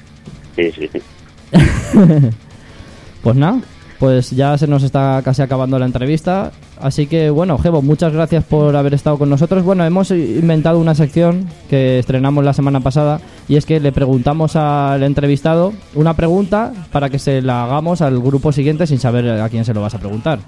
[0.56, 1.00] Sí, sí, sí.
[3.22, 3.60] Pues nada,
[4.00, 6.50] pues ya se nos está casi acabando la entrevista.
[6.80, 9.62] Así que bueno, Gebo, muchas gracias por haber estado con nosotros.
[9.62, 14.56] Bueno, hemos inventado una sección que estrenamos la semana pasada y es que le preguntamos
[14.56, 19.48] al entrevistado una pregunta para que se la hagamos al grupo siguiente sin saber a
[19.48, 20.40] quién se lo vas a preguntar.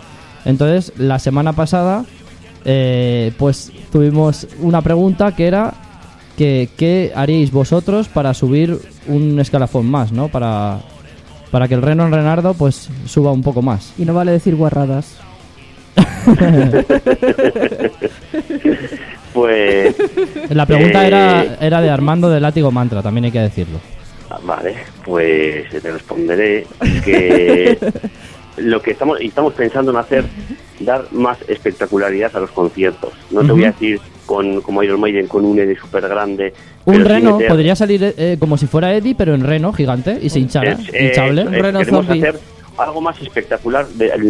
[0.44, 2.05] Entonces, la semana pasada,
[2.64, 5.74] eh, pues tuvimos una pregunta que era
[6.36, 10.26] que qué haríais vosotros para subir un escalafón más, ¿no?
[10.26, 10.80] Para,
[11.55, 13.94] para que el Reno Renardo pues suba un poco más.
[13.96, 15.16] Y no vale decir guarradas.
[19.32, 19.94] Pues,
[20.50, 23.78] La pregunta Eh, era, era de Armando de Látigo Mantra, también hay que decirlo.
[24.30, 24.74] ah, vale,
[25.05, 26.66] pues te responderé
[27.05, 27.78] que
[28.57, 30.24] lo que estamos, y estamos pensando en hacer,
[30.80, 33.12] dar más espectacularidad a los conciertos.
[33.30, 36.53] No te voy a decir con como Iron Maiden con un ED súper grande.
[36.85, 40.41] Un reno podría salir eh, como si fuera Eddie, pero en reno, gigante, y se
[40.41, 41.43] hinchara, hinchable.
[41.47, 42.20] Un reno zombie.
[42.20, 42.39] hacer
[42.79, 44.25] algo más espectacular de, a lo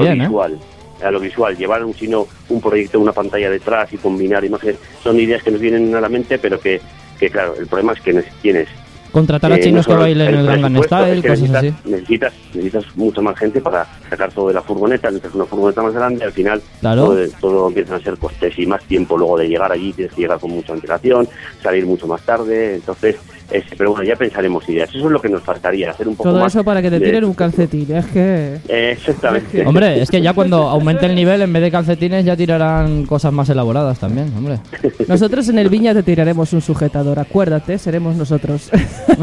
[0.00, 0.24] bien, ¿eh?
[0.24, 0.58] visual.
[1.02, 5.20] A lo visual, llevar un sino un proyecto, una pantalla detrás y combinar imágenes, son
[5.20, 6.80] ideas que nos vienen a la mente, pero que,
[7.18, 8.68] que claro, el problema es que ne- tienes
[9.16, 11.66] Contratar a eh, chinos no que bailen el Gangnam presupuesto, Style, cosas así.
[11.84, 15.82] necesitas, necesitas, necesitas mucha más gente para sacar todo de la furgoneta, necesitas una furgoneta
[15.82, 17.04] más grande, al final Claro.
[17.06, 20.20] todo, todo empiezan a ser costes y más tiempo luego de llegar allí, tienes que
[20.20, 21.26] llegar con mucha antelación,
[21.62, 23.16] salir mucho más tarde, entonces,
[23.50, 26.30] es- pero bueno, ya pensaremos ideas, eso es lo que nos faltaría, hacer un poco
[26.30, 27.94] Todo más eso para que te de- tiren un calcetín.
[27.94, 28.58] Es que.
[28.68, 29.62] Exactamente.
[29.66, 33.32] Hombre, es que ya cuando aumente el nivel, en vez de calcetines, ya tirarán cosas
[33.32, 34.58] más elaboradas también, hombre.
[35.08, 37.18] Nosotros en el Viña te tiraremos un sujetador.
[37.18, 38.70] Acuérdate, seremos nosotros.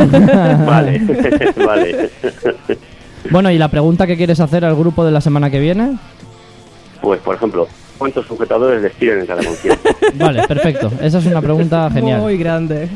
[0.65, 1.01] Vale,
[1.65, 2.09] vale.
[3.29, 5.97] Bueno, y la pregunta que quieres hacer al grupo de la semana que viene.
[7.01, 7.67] Pues, por ejemplo,
[7.97, 9.89] ¿cuántos sujetadores les tiran en cada concierto?
[10.15, 10.91] Vale, perfecto.
[11.01, 12.21] Esa es una pregunta genial.
[12.21, 12.87] Muy grande.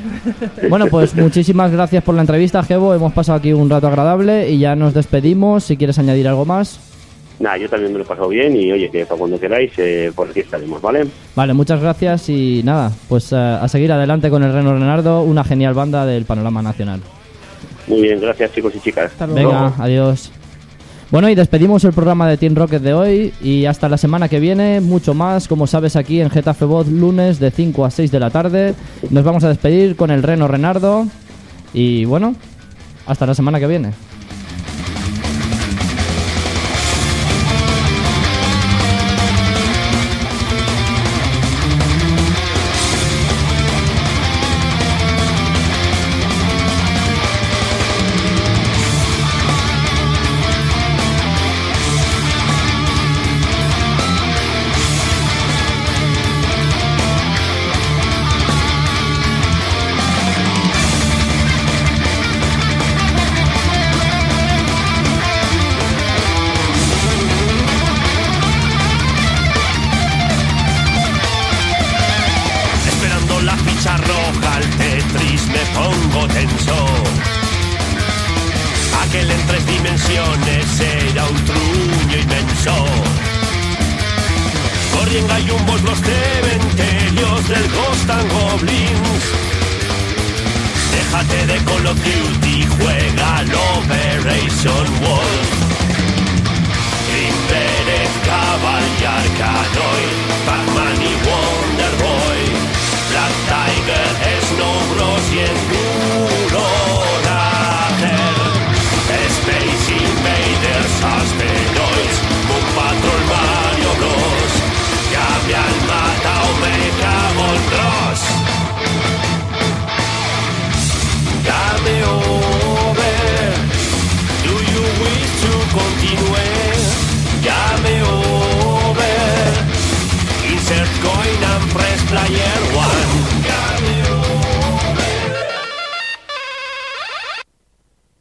[0.69, 2.93] Bueno, pues muchísimas gracias por la entrevista, Gebo.
[2.93, 5.63] Hemos pasado aquí un rato agradable y ya nos despedimos.
[5.63, 6.79] Si quieres añadir algo más.
[7.39, 10.11] Nada, yo también me lo he pasado bien y oye, que para cuando queráis, eh,
[10.15, 11.05] por aquí estaremos, ¿vale?
[11.35, 15.43] Vale, muchas gracias y nada, pues eh, a seguir adelante con el Reno Renardo, una
[15.43, 16.99] genial banda del panorama nacional.
[17.85, 19.11] Muy bien, gracias chicos y chicas.
[19.11, 19.51] Hasta luego.
[19.51, 20.31] Venga, adiós.
[21.09, 24.41] Bueno, y despedimos el programa de Team Rocket de hoy y hasta la semana que
[24.41, 28.19] viene, mucho más, como sabes, aquí en Getafe Voz, lunes de 5 a 6 de
[28.19, 28.75] la tarde.
[29.09, 31.07] Nos vamos a despedir con el Reno Renardo
[31.73, 32.35] y bueno,
[33.05, 33.93] hasta la semana que viene.